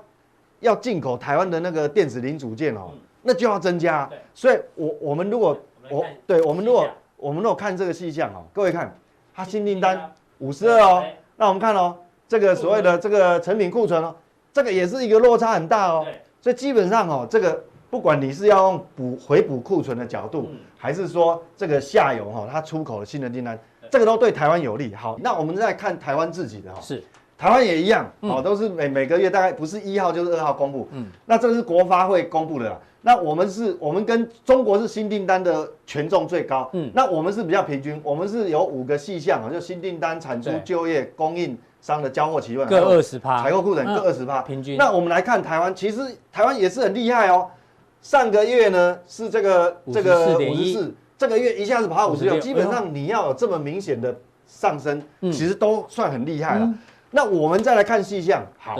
[0.64, 2.90] 要进口台湾的那个电子零组件哦，
[3.22, 4.10] 那就要增加。
[4.34, 5.56] 所以我我们如果
[5.90, 8.92] 我对我们如果我们如果看这个细项哦，各位看，
[9.34, 10.12] 它新订单。
[10.38, 11.04] 五十二哦，
[11.36, 11.96] 那我们看哦，
[12.26, 14.14] 这个所谓的这个成品库存哦，
[14.52, 16.04] 这个也是一个落差很大哦。
[16.40, 23.58] 所以基本上哦，这个不管你是要用补回补库存的角度，还是说这个下游哈，它出口的新的订单，
[23.90, 24.92] 这个都对台湾有利。
[24.92, 27.02] 好，那我们再看台湾自己的哈，是
[27.44, 30.88] 台湾也一样哦，都是每每个月大概不是一号就是二号公布。
[30.92, 32.80] 嗯，那这个是国发会公布的啦。
[33.02, 44.78] 那我们是，我们跟中国是新订单的权重最高，嗯，那我们是比较平均，我们是有五个细项啊，就新订单、产出、就业、供应商的交货期份各二十趴，采购库存各二十趴，平均。
[44.78, 46.00] 那我们来看台湾，其实
[46.32, 47.46] 台湾也是很厉害哦。
[48.00, 56.72] 上个月呢是这个这个五十四，这个月一下子跑到五十六，基本上你要有这么明显的上升，其实都算很厉害了。
[57.14, 58.76] 那我们再来看细项，好。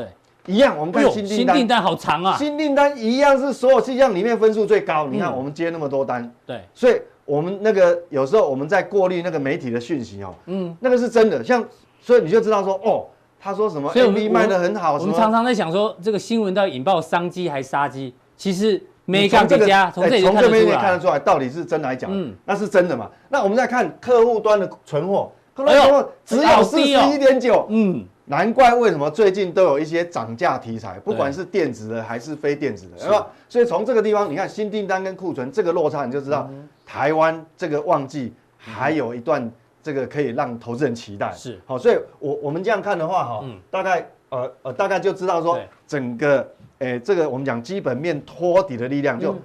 [0.47, 2.37] 一样，我们看新订单，新订单好长啊！
[2.37, 5.07] 新订单一样是所有细项里面分数最高。
[5.07, 11.42] 你看，我们接那么多单，对，所以我们那个有时候我们在过滤那个媒体的讯息哦，嗯，那个是真的。
[11.42, 11.64] 像，
[11.99, 13.07] 所以你就知道说，哦，
[13.40, 14.99] 他说什么，MV 卖的很好。
[14.99, 18.14] 我们常常在想说，这个新闻到底引爆商机还是杀机？
[18.37, 22.12] 其实没看这个家，从这里从这边也看得出来，到底是真的还是假的？
[22.14, 23.11] 嗯，那是真的嘛？
[23.31, 28.05] 那我们再看客户端的存货，客户端存货只有四十一点九，嗯。
[28.27, 33.09] 难怪为什么最近都有一些涨价题材，不管是电子的还是非电子的，是。
[33.09, 33.27] 吧？
[33.49, 36.49] 所以从这个地方，你看新订单跟库存这个落差，你就知道
[36.87, 39.51] 台湾这个旺季还有一段
[39.83, 41.31] 这个可以让投资人期待。
[41.33, 41.61] 是。
[41.67, 49.37] 好，所以我我们这样看的话，哈，大概呃呃大概就知道说整个诶这个我们讲基本面托底的力量，就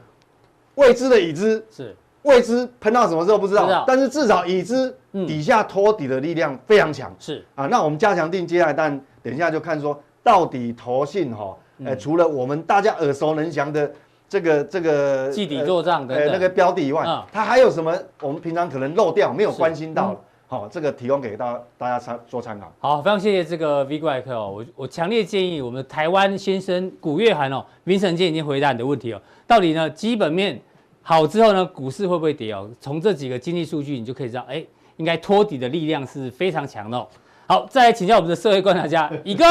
[0.75, 1.95] 未知的已知是。
[2.29, 4.95] 未知喷到什么时候不知道，但是至少已知
[5.27, 7.13] 底下托底的力量非常强。
[7.19, 13.91] 是啊，那我们加强定接下来，但等一下就看说到底投信哈，呃，除了我们大家耳熟能详的
[14.29, 20.15] 这个这个季底做账的呃那个标的以外，它还有什么我们平常可能漏掉没有关心到？
[20.47, 22.71] 好，这个提供给大大家参做参考。
[22.79, 30.61] 好，非常谢谢这个 V 怪客哦，我我强烈建议我们台湾先生古月涵哦，Vincent 今天已经回答你的问题哦，到底呢基本面。
[31.09, 32.69] 好之后呢，股市会不会跌哦？
[32.79, 34.63] 从这几个经济数据，你就可以知道，哎，
[34.97, 37.07] 应该托底的力量是非常强的哦。
[37.47, 39.43] 好，再来请教我们的社会观察家， 一个，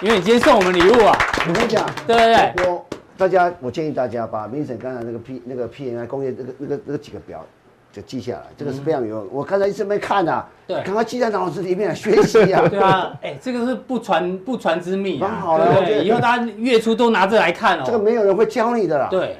[0.00, 1.14] 因为你今天送我们礼物啊，
[1.46, 2.22] 我跟你讲，对不
[2.56, 2.86] 对，我
[3.18, 7.44] 大家，我建议大家把 Vincent 刚才那个 P 那个 PMI 工业那个那个那个几个表。
[7.90, 9.28] 就记下来，这个是非常有用。
[9.32, 12.62] 我刚才一直没看呐，对，赶快记在脑子里面学习啊。
[12.68, 15.38] 对啊，哎，这个是不传不传之秘啊。
[15.40, 17.82] 好的，对，以后大家月初都拿着来看哦。
[17.86, 19.08] 这个没有人会教你的啦。
[19.10, 19.36] 对，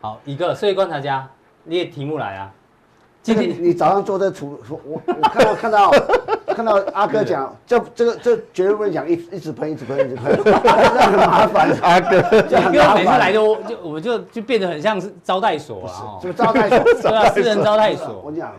[0.00, 1.28] 好，一个社会观察家，
[1.64, 2.52] 列题目来啊。
[3.22, 5.90] 今天你早上做的厨，我我看到看到
[6.46, 11.70] 看到阿哥讲，这这个这绝对不会讲一一直喷一直喷一直喷，这 很麻烦。
[11.82, 12.16] 阿哥，
[12.48, 18.22] 因为每次来都就我们就就变得很像是招待所啊，就招待所， 对啊，私人招待所。
[18.24, 18.52] 我讲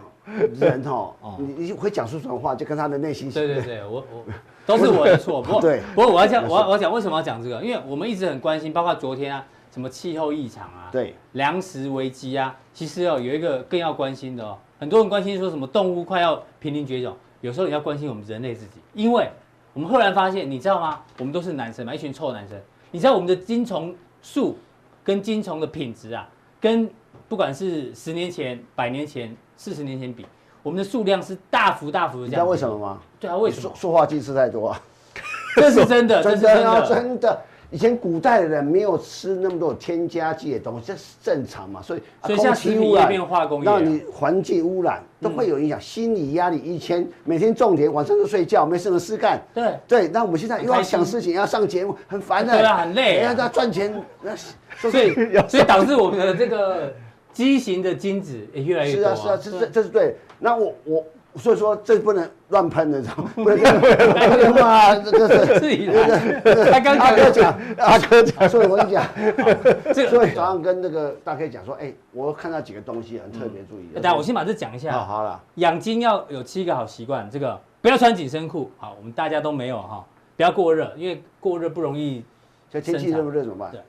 [0.60, 3.32] 人哦，你你会讲出什么话，就跟他的内心。
[3.32, 4.24] 对对对，我我
[4.68, 9.44] 都是我的错，不过 对，不过我要讲，我要我要讲为什么要讲这个，因为我们一直很关心，包括昨天啊。
[9.72, 10.90] 什么气候异常啊？
[10.92, 19.30] 对，粮食危机啊，其实哦有一个更要关心的哦，很多人关心说什么动物快要濒临绝种，有时候也要关心我们人类自己，因为
[19.74, 21.02] 我们赫然发现，你知道吗？
[21.18, 22.60] 我们都是男生嘛，一群臭男生，
[22.92, 24.58] 你知道我们的精虫数
[25.04, 26.28] 跟精虫的品质啊，
[26.60, 26.90] 跟
[27.30, 30.26] 不管是十年前、百年前、四十年前比，
[30.62, 32.30] 我们的数量是大幅大幅的降低。
[32.32, 33.00] 你知道为什么吗？
[33.22, 33.74] 对啊，为什么？
[33.74, 34.82] 塑化剂吃太多啊，
[35.56, 37.42] 这是真的，真的啊，真的。
[37.72, 41.82] 以前古代的人没有吃那么多添加剂的东西，这是正常嘛？
[41.82, 46.58] 所以，所以像食品业变化工业，让你环境污染都会有影响，心理压力。
[46.58, 49.42] 以前每天种田，晚上就睡觉，没什么事干。
[49.54, 52.52] 对对，那我们现在又要想事情，要上节目，很烦的。
[52.52, 55.14] 对啊，很累，要要赚钱，那所以
[55.48, 56.94] 所以导致我们的这个
[57.32, 59.04] 畸形的精子也越来越多。
[59.04, 60.16] 是啊是啊，这这这是对。
[60.40, 61.06] 那我我。
[61.36, 63.32] 所以说这不能乱喷的，知道吗？
[63.36, 64.96] 不能乱喷啊！
[64.96, 66.72] 这个是自己的。
[66.72, 69.06] 他刚阿哥讲，阿哥讲，所以我跟你讲，
[70.10, 73.88] 所以早上跟那个大 K 讲说，哎，我看到几个东西很特别注意。
[73.94, 74.92] 等下我先把这讲一下。
[74.92, 75.42] 好，好了。
[75.56, 78.70] 养精要有七个好习惯，这个不要穿紧身裤。
[78.78, 82.24] 好，我们大家都没有哈，不要过热，因为过热不容易。
[82.70, 83.72] 这天气热不热怎么办？
[83.72, 83.82] 对，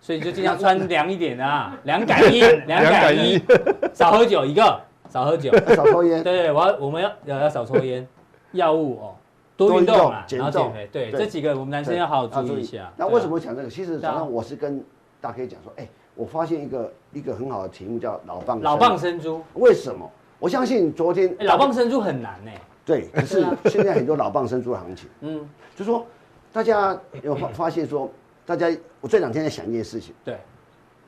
[0.00, 3.38] 所以就尽量穿凉一点啊，凉感衣， 凉感衣，
[3.92, 4.80] 少喝酒一个。
[5.10, 6.22] 少喝酒， 少抽烟。
[6.22, 8.06] 对，我要我们要要要少抽烟，
[8.52, 9.14] 药物哦，
[9.56, 10.88] 多运动啊，然后减肥。
[10.92, 12.92] 对，这几个我们男生要好好注意一下。
[12.96, 13.68] 那为什么讲这个？
[13.68, 14.82] 其实早上我是跟
[15.20, 19.42] 大 K 讲说，哎，我发现一个一个很好的题目叫老蚌老蚌生珠。
[19.54, 20.10] 为什么？
[20.38, 22.50] 我相信昨天老蚌生珠很难呢。
[22.86, 26.06] 对， 可是现在很多老蚌生珠的行情，嗯，就说
[26.52, 28.10] 大家有发发现说，
[28.46, 28.68] 大家
[29.00, 30.14] 我这两天在想一件事情。
[30.24, 30.38] 对，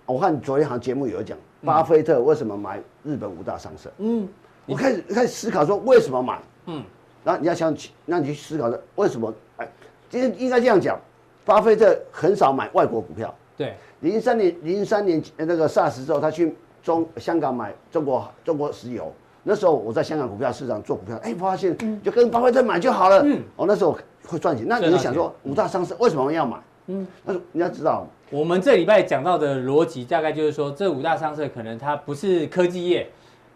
[0.06, 1.36] 我看昨天好像节目有讲。
[1.64, 3.88] 巴菲特为什么买日本五大商社？
[3.98, 4.28] 嗯，
[4.66, 6.40] 我开始开始思考说为什么买？
[6.66, 6.82] 嗯，
[7.22, 7.72] 然后你要想，
[8.04, 9.32] 那你去思考说为什么？
[9.58, 9.68] 哎，
[10.10, 10.98] 其实应该这样讲，
[11.44, 13.32] 巴菲特很少买外国股票。
[13.56, 19.12] 对，零三年零三年那个 SARS 之后，他去中香港买中国中国石油。
[19.44, 23.22] 那时候我在香港股票市场做股票，哎，发现就跟巴菲特买就好了。
[23.24, 24.66] 嗯，哦，那时候会赚钱。
[24.66, 26.56] 那你就想说五大商社为什么要买？
[26.88, 28.04] 嗯，那你要知道。
[28.32, 33.06] 我们这礼拜讲到的逻辑大概就是说，这五大商社可能它不是科技业，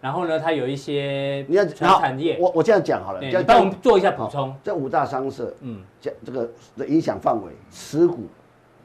[0.02, 2.36] 然后呢，它有一些你要产业。
[2.38, 4.54] 我我这样讲好了，你帮我们做一下补充。
[4.62, 8.24] 这五大商社，嗯，这这个的影响范围，持股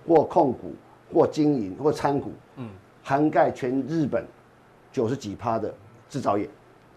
[0.08, 0.74] 或控股
[1.14, 2.70] 或经营或参股，嗯，
[3.04, 4.26] 涵盖全日本
[4.94, 5.74] 九十几趴的
[6.08, 6.48] 制造业，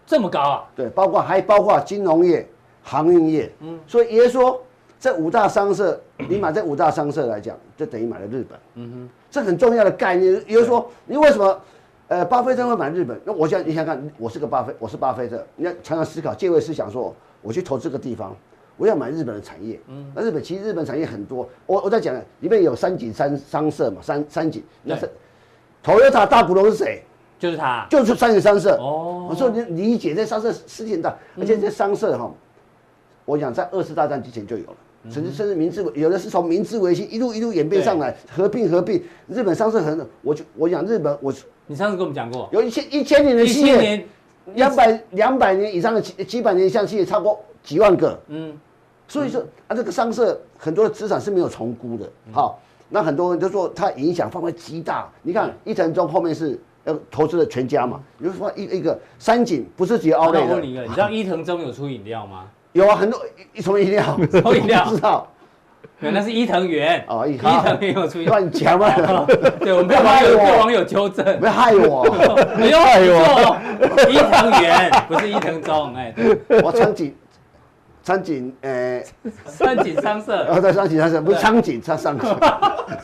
[0.05, 0.63] 这么高啊？
[0.73, 2.47] 对，包括还包括金融业、
[2.81, 4.61] 航运业，嗯，所以也就是说。
[4.99, 8.57] 这五大商社，你买这五大商社来讲，就等于买了日本。
[8.75, 10.33] 嗯哼，这很重要的概念。
[10.47, 11.61] 也就是说，你为什么，
[12.07, 13.19] 呃，巴菲特会买日本？
[13.23, 15.45] 那我想你想看，我是个巴菲，我是巴菲特。
[15.55, 18.35] 你要常常思考，借位思想说，我去投这个地方，
[18.77, 19.79] 我要买日本的产业。
[19.87, 21.47] 嗯，那日本其实日本产业很多。
[21.65, 24.63] 我我在讲，里面有三井三商社嘛，三三井。
[24.83, 25.09] 那是
[25.83, 27.03] ，Toyota 大股东是谁？
[27.37, 28.77] 就是他，就是三井商社。
[28.77, 32.31] 哦，我说你理解这商社事情大，而且这商社哈，
[33.25, 34.77] 我想在二次大战之前就有了。
[35.09, 39.01] 甚至甚至明治，有的是从明治维新一路一路演变上来，合并合并。
[39.27, 41.33] 日本商社很，我就我讲日本，我
[41.67, 44.05] 你上次跟我们讲过，有一千一千年的企业，
[44.55, 48.19] 两百两百年以上的几几百年以上企业超过几万个。
[48.27, 48.57] 嗯，
[49.07, 52.09] 所以说啊，这个商社很多的资产是没有重估的。
[52.31, 55.09] 好，那很多人就说它影响范围极大。
[55.21, 60.41] 你看伊藤忠后面是要投资的全家嘛，比如说一一个三井不是只有奥莱。
[60.41, 62.45] 我问你一个，你知道伊藤忠有出饮料吗？
[62.75, 63.21] 有啊，很多
[63.53, 64.03] 一什么饮料？
[64.29, 64.85] 什么饮料？
[64.89, 65.25] 知道？
[66.01, 68.93] 原来是伊藤园哦，伊藤园有出乱讲嘛？
[69.61, 72.03] 对，我们被网友被网友纠正，不要害我，
[72.57, 73.57] 不要害我。
[74.09, 76.13] 伊藤园不是伊藤忠，哎，
[76.61, 77.15] 我苍井，
[78.03, 79.01] 苍井，呃，
[79.45, 82.37] 苍井商社，哦，对，苍井商社不是苍井，他商社，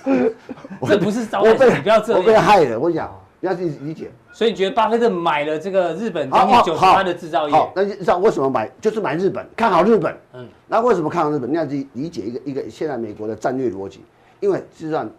[0.85, 3.09] 这不是招待，你不要这样，我被害了，我跟你讲。
[3.43, 8.71] 你要自己理解，所以你觉得巴菲特买了这个日本将近九十趴的制造业，那你知道为什么买？
[8.79, 10.15] 就是买日本，看好日本。
[10.33, 11.51] 嗯，那为什么看好日本？
[11.51, 14.05] 你要自己理解一个一个现在美国的战略逻辑，
[14.41, 15.09] 因为事实上，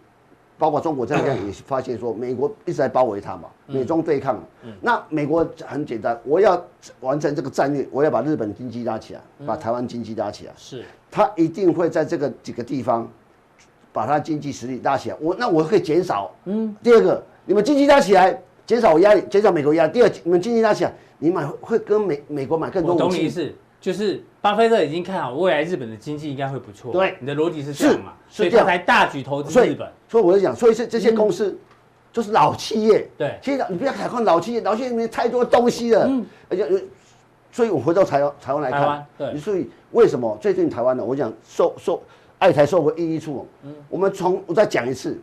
[0.57, 4.41] 包括中国在内也发现说，美国一直在包围他嘛，美中对抗。
[4.63, 6.65] 嗯，那美国很简单，我要
[7.01, 10.53] 完成这个战略，我要把日本经济拉起来，把台湾经济拉起来。
[10.55, 13.05] 是，他一定会在这个几个地方
[13.91, 15.17] 把他经济实力拉起来。
[15.19, 16.31] 我那我可以减少。
[16.45, 17.21] 嗯，第二个。
[17.45, 19.91] 你们经济拉起来，减少我压力，减少美国压力。
[19.91, 23.03] 第二，你们经济拉起来，你买会跟美美国买更多武器。
[23.03, 26.93] 我懂你意思，就是巴菲特已经看好未来日本的经济应该会不错。
[26.93, 28.13] 对，你的逻辑是这样嘛？
[28.29, 29.91] 是，所以他才大举投资日本。
[30.07, 31.57] 所以我就讲，所以是这些公司
[32.13, 33.09] 就是老企业。
[33.17, 36.05] 对，其实你不要小看老企业，老企业里面太多东西了。
[36.07, 36.65] 嗯，而且，
[37.51, 41.03] 所以我回到台湾台湾来看，对，所以为什么最近台湾呢？
[41.03, 42.01] 我讲受受
[42.39, 43.45] 爱台受过一一出。
[43.63, 45.19] 嗯，我们从我再讲一次。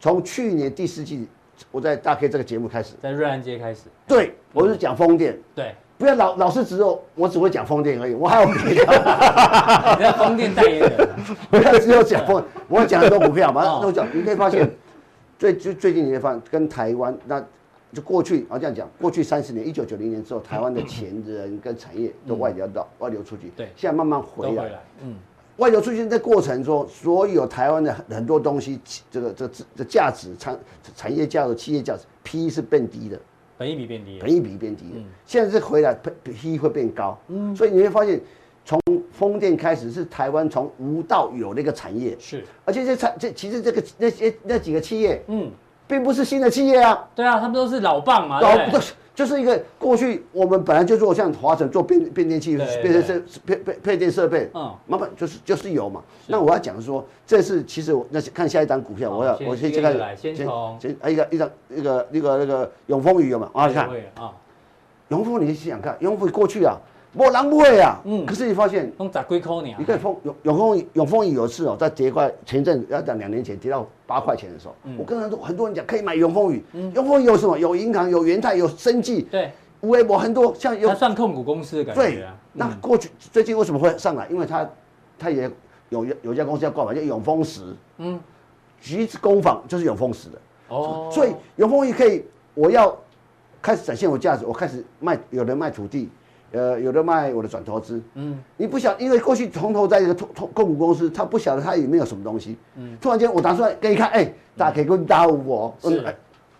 [0.00, 1.26] 从去年第四季，
[1.70, 3.82] 我在大 K 这个节目开始，在瑞安街开始。
[4.06, 5.38] 对，我是讲风电。
[5.54, 9.96] 对，不要老老是只有我只会讲风电而已，我还有别的。
[9.98, 11.08] 你是风电代言人，
[11.50, 14.06] 不要只有讲风， 我讲很多股票嘛，都讲。
[14.12, 14.70] 你可以发现，
[15.38, 17.42] 最最最近你会发现，跟台湾那
[17.92, 23.52] 就过去啊这样讲，过去三十年，一九九零年之后，台湾的钱人跟产业都外流到外流出去。
[23.56, 24.70] 对，现在慢慢回来。
[25.00, 25.14] 嗯，
[25.56, 28.80] 外流出现在过程中，所有台湾的很多东西，
[29.10, 30.58] 这个这个这价值产
[30.96, 33.20] 产业价值、企业价值，P 是变低的，
[33.56, 35.00] 本益比变低，本益比变低的。
[35.24, 37.16] 现在是回来，P 会变高。
[37.28, 38.20] 嗯，所以你会发现，
[38.64, 38.80] 从
[39.12, 42.16] 风电开始是台湾从无到有的一个产业。
[42.18, 45.48] 是，而且这产这其实这个那些那几个企业，嗯，
[45.86, 47.08] 并不是新的企业啊。
[47.14, 48.40] 对啊，他们都是老棒嘛。
[48.40, 48.92] 老不是。
[49.14, 56.02] 就是一个过去我们本来就做像华晨做变变电器、变电设配配配电设备，嗯，麻烦就是就是有嘛。
[56.26, 60.48] 那我要讲说，这是其实我那看下一张股票，我要我先先看先先
[60.80, 63.48] 先一个一张一个那个那个永丰鱼有嘛？
[63.54, 64.32] 啊，看啊，
[65.08, 66.76] 永丰你想想看，永丰过去啊。
[67.16, 77.56] 我狼不会啊，嗯，可是你发现，用砸龟壳你，你看丰永永丰永丰余有一次哦，在跌块前阵要讲两年前跌到八块钱的时候，我跟很多很多人讲可以买永丰余，永丰余有什么？
[77.56, 79.52] 有银行，有元泰，有生技，对，
[79.82, 82.02] 微博很多像有，它算控股公司的感觉。
[82.02, 84.26] 对，那过去最近为什么会上来？
[84.28, 84.68] 因为它
[85.16, 85.48] 它也
[85.90, 87.62] 有有家公司要挂牌，叫永丰石，
[87.98, 88.18] 嗯，
[88.80, 90.38] 橘子工坊就是永丰石的，
[90.68, 92.96] 哦，所以永丰余可以，我要
[93.62, 96.08] 开始展现我价值，我开始卖，有人卖土地。
[96.54, 105.74] 呃，有的卖我的转投资，嗯，你不晓，因为过去从头在一个控控股公司，他不晓得他有没有什么东西，嗯，突然间我拿出来给你看，哎，大家可以跟大户哦，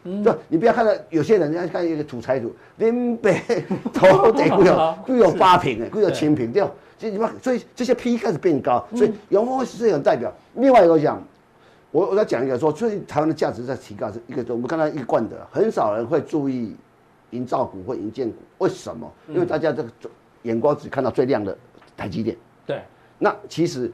[0.02, 3.40] 嗯，就你不要看到有些人家看一个土财主，林北
[3.92, 6.70] 头得贵有 贵有八平哎，会有千平，对吧？
[6.98, 10.32] 所以你们所以这些 P 开始变高，所以永丰是这种代表。
[10.54, 11.22] 另外一个讲，
[11.92, 16.74] 我我要讲一个说，最近台湾的价值在提高，是一个我们刚才一贯的，很少人会注意。
[17.34, 19.12] 营造股或营建股，为什么？
[19.28, 19.90] 因为大家这个
[20.42, 21.56] 眼光只看到最亮的
[21.96, 22.36] 台积电。
[22.64, 22.80] 对。
[23.18, 23.92] 那其实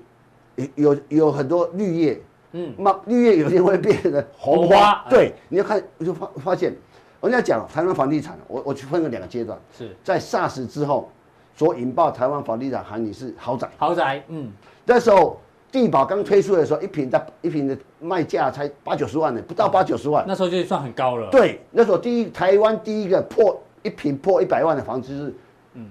[0.57, 2.21] 有有有很多绿叶，
[2.53, 5.05] 嗯，那绿叶有一天会变成红花。
[5.09, 6.77] 对，你要看，我就发发现，
[7.21, 9.59] 我跟你讲台湾房地产，我我去分了两个阶段。
[9.77, 11.11] 是在 SARS 之后
[11.57, 13.69] 所引爆台湾房地产行情是豪宅。
[13.77, 14.53] 豪宅，嗯，
[14.85, 15.41] 那时候。
[15.73, 20.25] 地保刚推出的时候，一平的一坪的卖价才八九十万呢，不到八九十万。
[20.27, 21.29] 那时候就算很高了。
[21.31, 25.35] 对，那时候第一台湾第一个破一平破一百万的房子是，
[25.75, 25.89] 嗯，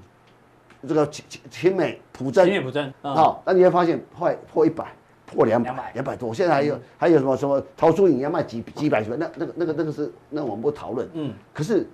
[0.87, 2.45] 这个勤勤美普真。
[2.45, 2.93] 勤美普真。
[3.01, 4.85] 好，那你会发现破破一百，
[5.25, 6.33] 破两百，两百多。
[6.33, 11.09] 现在还有还有什么什么陶朱影要卖几几百万，那那个那个那个是那我们不讨论。
[11.13, 11.33] 嗯。
[11.53, 11.87] 可是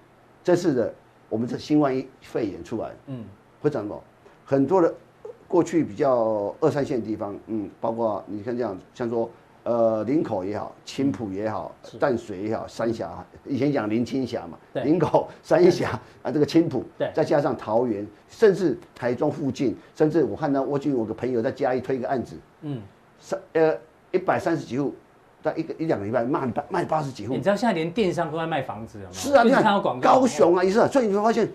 [0.44, 0.94] 这次的
[1.30, 3.24] 我们这新冠肺炎出来，嗯，
[3.62, 4.04] 会怎么？
[4.44, 4.92] 很多的。
[5.48, 9.30] 过去比较二三线的地方，嗯，包括你看这样，像说，
[9.64, 22.82] 呃，林口也好，青浦也好，淡水也好，三峡，以前讲林青峡嘛，林口、三峡啊，这个青埔，对，再加上桃园，甚至台中附近，甚至我看到我最近我个朋友在嘉义推一个案子，嗯，
[23.20, 23.76] 三呃
[24.12, 24.94] 一百三十几户，
[25.44, 27.34] 在一个一两个礼拜卖卖八十几户。
[27.34, 29.12] 你知道现在连电商都在卖房子了吗？
[29.14, 31.48] 是啊，你看高雄啊，也是，所以你会发现，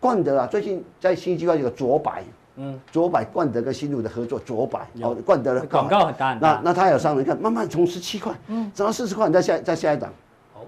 [0.00, 2.22] 冠德啊，最近在新计划有个卓白。
[2.56, 10.08] 嗯，卓百冠德跟新路的合作，卓百哦，冠德的广告很大，那那他有上你看，慢慢从十七块，嗯，涨到四十块，再下再下一档，
[10.54, 10.60] 哦，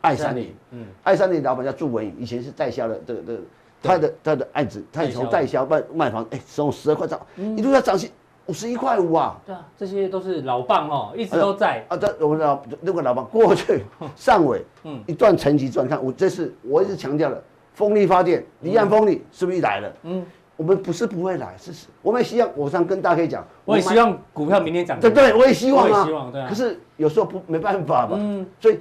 [0.00, 3.42] 爱三林，嗯，爱三林老板叫祝文宇，以前是代销的，这个这个，
[3.82, 5.64] 他的他的案子，他也从代销。
[5.64, 8.10] 卖卖房，哎，从十二块涨，一路要涨起
[8.46, 11.84] 五十一块五啊，对啊，这些都是老棒哦，一直都在。
[11.88, 13.84] 啊，这我们老那个老棒过去
[14.16, 17.40] 上尾，嗯，一段层级转看，我这是我一直强调的，
[17.74, 19.92] 风力发电，离岸风力是不是来了？
[20.02, 20.26] 嗯。
[20.62, 22.48] 我们不是不会来，是我们也希望。
[22.54, 25.00] 我想跟大家可以讲，我也希望股票明天涨。
[25.00, 26.04] 对对，我也希望啊。
[26.04, 26.46] 希望对啊。
[26.48, 28.16] 可是有时候不没办法嘛。
[28.16, 28.46] 嗯。
[28.60, 28.78] 所以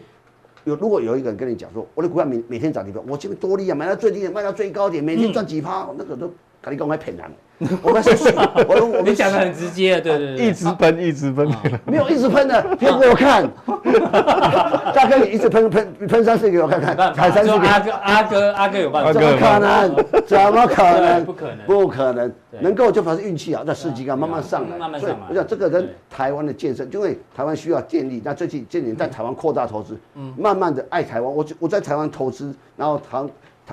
[0.64, 7.26] 有如果有一个人跟你讲说，我的股票每每天涨停板，我这边多利啊，买到最低点，卖到最高点，每天赚几趴，那个都跟你讲还骗人。
[7.84, 8.34] 我们是，
[8.68, 11.48] 我我们讲的很直接，对对对，一直喷，一直喷，
[11.86, 13.48] 没有一直喷的，喷给我看，
[14.96, 17.52] 大哥你一直喷喷喷三次给我看看，踩三次。
[17.52, 19.14] 阿哥阿哥阿哥有办法？
[19.14, 19.96] 怎么可能？
[20.26, 21.24] 怎么可能？
[21.26, 24.16] 不可能，不可能，能够就表示运气啊，在世纪啊。
[24.16, 25.18] 慢慢上来，慢慢上来。
[25.30, 29.96] 我想这个跟台湾的建设，因为台湾需要建立，那最近这几年在台湾扩大投资，
[30.36, 33.24] 慢慢的爱台湾，我我在台湾投资，然后台。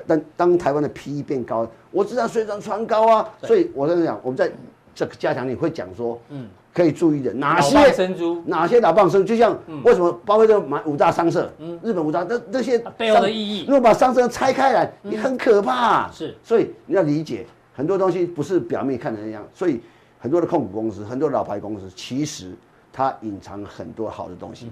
[0.07, 4.51] 当当台湾的 PE 变高，我知道水涨船高啊，所以我在讲，我们在
[4.95, 7.77] 这个加强里会讲说，嗯，可以注意的哪些
[8.47, 19.81] 哪些老棒生，就像为什么巴菲特买五大商社，嗯，日本五大那那些背后的意义，如果把商社拆开来，你很可怕，是，所以你要理解很多东西不是表面看的那样，所以
[20.19, 22.53] 很多的控股公司，很多老牌公司，其实
[22.93, 24.71] 它隐藏很多好的东西。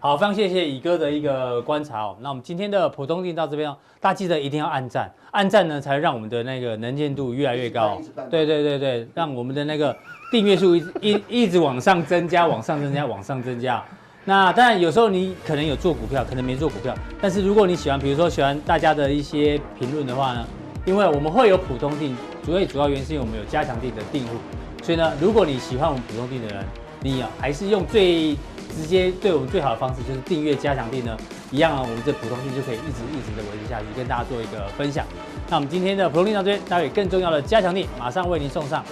[0.00, 2.16] 好，非常谢谢乙哥的一个观察哦。
[2.20, 8.00] 那我们今天的普通定到这边哦，大家记得一定要按赞，按赞呢才让我们的那个能见度越来越高。
[8.30, 9.96] 对对对对，让我们的那个
[10.30, 13.82] 订阅数一一一直往上增加，往上增加， 往上增加。
[14.24, 20.46] 那当然有时候你可能有做股票，可能没做股票，但是如果你喜欢，比如说喜欢大家的一些评论的话呢，
[20.86, 24.36] 因为我们会有普通定，主要主要原因是因为我们有加强定的订户。
[24.80, 26.64] 所以呢，如果你喜欢我们普通定的人，
[27.00, 28.36] 你啊还是用最
[28.76, 31.16] 直接对我们最好的方式，就是订阅加强力呢，
[31.50, 35.04] 一样啊，我们这普通力就可以一直一直的维持下去，跟大家做一个分享。
[35.48, 38.84] 那我们今天的普通力量这边，待会更重要的加强力马上为您送上。